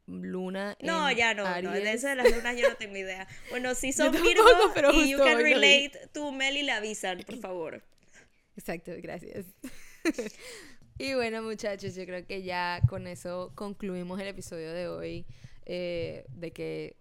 Luna. 0.06 0.76
No, 0.80 1.10
ya 1.10 1.34
no, 1.34 1.44
no. 1.62 1.72
De 1.72 1.92
eso 1.92 2.08
de 2.08 2.16
las 2.16 2.30
lunas 2.30 2.56
yo 2.56 2.68
no 2.68 2.76
tengo 2.76 2.96
idea. 2.96 3.26
Bueno, 3.50 3.74
si 3.74 3.92
son 3.94 4.12
Virgo 4.12 4.44
pero 4.74 4.92
y 4.92 5.10
you 5.10 5.18
can 5.18 5.38
relate, 5.38 5.92
tú 6.12 6.32
Meli 6.32 6.62
le 6.62 6.72
avisan, 6.72 7.22
por 7.26 7.38
favor. 7.38 7.82
Exacto, 8.56 8.92
gracias. 8.98 9.46
Y 10.96 11.14
bueno, 11.14 11.42
muchachos, 11.42 11.96
yo 11.96 12.06
creo 12.06 12.24
que 12.24 12.44
ya 12.44 12.80
con 12.88 13.08
eso 13.08 13.50
concluimos 13.56 14.20
el 14.20 14.28
episodio 14.28 14.72
de 14.72 14.86
hoy. 14.86 15.26
Eh, 15.66 16.24
de 16.28 16.52
que, 16.52 16.96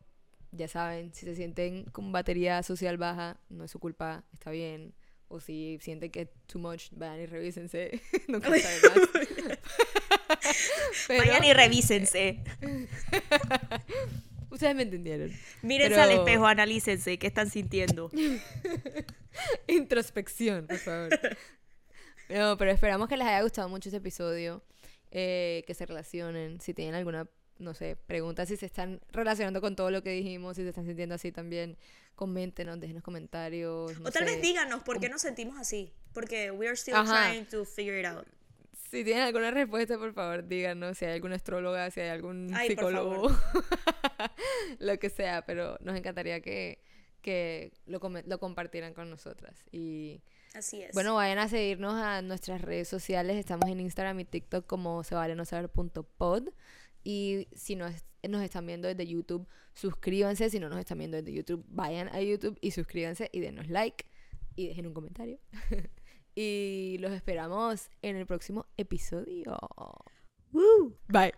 ya 0.51 0.67
saben, 0.67 1.13
si 1.13 1.27
se 1.27 1.35
sienten 1.35 1.83
con 1.85 2.11
batería 2.11 2.63
social 2.63 2.97
baja, 2.97 3.37
no 3.49 3.63
es 3.65 3.71
su 3.71 3.77
culpa, 3.79 4.23
está 4.33 4.49
bien. 4.49 4.95
O 5.33 5.39
si 5.39 5.79
sienten 5.81 6.11
que 6.11 6.21
es 6.21 6.29
too 6.45 6.59
much, 6.59 6.91
vayan 6.91 7.21
y 7.21 7.25
revísense. 7.25 7.99
Nunca 8.27 8.51
más. 8.51 8.61
Vayan 11.09 11.43
y 11.43 11.53
revísense. 11.53 12.43
Ustedes 14.51 14.75
me 14.75 14.83
entendieron. 14.83 15.31
Mírense 15.63 15.99
al 15.99 16.11
espejo, 16.11 16.45
analícense 16.45 17.17
qué 17.17 17.25
están 17.25 17.49
sintiendo. 17.49 18.11
Introspección, 19.65 20.67
por 20.67 20.77
favor. 20.77 21.19
No, 22.29 22.55
pero 22.55 22.69
esperamos 22.69 23.09
que 23.09 23.17
les 23.17 23.25
haya 23.25 23.41
gustado 23.41 23.67
mucho 23.69 23.89
este 23.89 23.97
episodio. 23.97 24.61
Eh, 25.09 25.63
que 25.65 25.73
se 25.73 25.87
relacionen. 25.87 26.61
Si 26.61 26.75
tienen 26.75 26.93
alguna, 26.93 27.27
no 27.63 27.73
sé, 27.73 27.95
pregunta, 27.95 28.45
si 28.45 28.57
se 28.57 28.65
están 28.65 29.01
relacionando 29.11 29.61
con 29.61 29.75
todo 29.75 29.89
lo 29.91 30.03
que 30.03 30.11
dijimos, 30.11 30.55
si 30.55 30.63
se 30.63 30.69
están 30.69 30.85
sintiendo 30.85 31.15
así 31.15 31.31
también, 31.31 31.77
coméntenos, 32.15 32.79
déjenos 32.79 33.03
comentarios. 33.03 33.93
o 34.03 34.11
tal 34.11 34.25
vez 34.25 34.41
díganos 34.41 34.83
por 34.83 34.99
qué 34.99 35.09
nos 35.09 35.21
sentimos 35.21 35.57
así. 35.57 35.91
Porque 36.13 36.51
we 36.51 36.67
are 36.67 36.75
still 36.75 36.95
trying 37.05 37.45
to 37.45 37.65
figure 37.65 37.99
it 37.99 38.05
out. 38.05 38.27
Si 38.91 39.03
tienen 39.03 39.23
alguna 39.23 39.49
respuesta, 39.49 39.97
por 39.97 40.13
favor, 40.13 40.47
díganos 40.47 40.97
si 40.97 41.05
hay 41.05 41.13
alguna 41.13 41.35
astróloga, 41.35 41.89
si 41.89 42.01
hay 42.01 42.09
algún 42.09 42.53
psicólogo, 42.67 43.31
lo 44.79 44.99
que 44.99 45.09
sea, 45.09 45.43
pero 45.45 45.77
nos 45.81 45.97
encantaría 45.97 46.41
que, 46.41 46.79
que 47.21 47.71
lo, 47.87 47.99
lo 48.25 48.39
compartieran 48.39 48.93
con 48.93 49.09
nosotras. 49.09 49.65
Y 49.71 50.21
Así 50.53 50.83
es. 50.83 50.93
Bueno, 50.93 51.15
vayan 51.15 51.39
a 51.39 51.47
seguirnos 51.47 51.95
a 51.95 52.21
nuestras 52.21 52.61
redes 52.61 52.87
sociales. 52.87 53.37
Estamos 53.37 53.67
en 53.69 53.79
Instagram 53.79 54.19
y 54.19 54.25
TikTok 54.25 54.67
como 54.67 55.03
se 55.03 55.15
vale 55.15 55.35
no 55.35 55.45
saber 55.45 55.69
pod. 55.69 56.49
Y 57.03 57.47
si 57.53 57.75
nos, 57.75 57.93
nos 58.27 58.41
están 58.41 58.65
viendo 58.65 58.87
desde 58.87 59.05
YouTube, 59.05 59.47
suscríbanse. 59.73 60.49
Si 60.49 60.59
no 60.59 60.69
nos 60.69 60.79
están 60.79 60.97
viendo 60.97 61.17
desde 61.17 61.33
YouTube, 61.33 61.65
vayan 61.67 62.09
a 62.09 62.21
YouTube 62.21 62.57
y 62.61 62.71
suscríbanse 62.71 63.29
y 63.31 63.39
denos 63.39 63.69
like 63.69 64.05
y 64.55 64.67
dejen 64.67 64.87
un 64.87 64.93
comentario. 64.93 65.39
y 66.35 66.97
los 66.99 67.11
esperamos 67.11 67.89
en 68.01 68.15
el 68.15 68.25
próximo 68.25 68.65
episodio. 68.77 69.57
Woo. 70.51 70.97
Bye. 71.07 71.33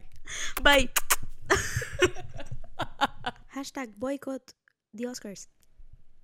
Bye. 0.61 0.89
Hashtag 3.47 3.95
boycott 3.97 4.53
the 4.93 5.05
Oscars. 5.05 5.47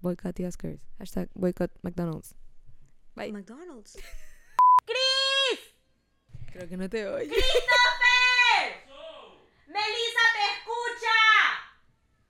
Boycott 0.01 0.36
the 0.36 0.43
Oscars. 0.43 0.80
Hashtag 0.99 1.30
boycott 1.36 1.71
McDonald's. 1.84 2.36
Bye. 3.15 3.32
McDonald's. 3.32 3.97
¡Chris! 4.86 5.60
Creo 6.51 6.67
que 6.67 6.77
no 6.77 6.89
te 6.89 7.08
oigo. 7.08 7.30
¡Grita! 7.30 8.01
Melissa 9.72 10.31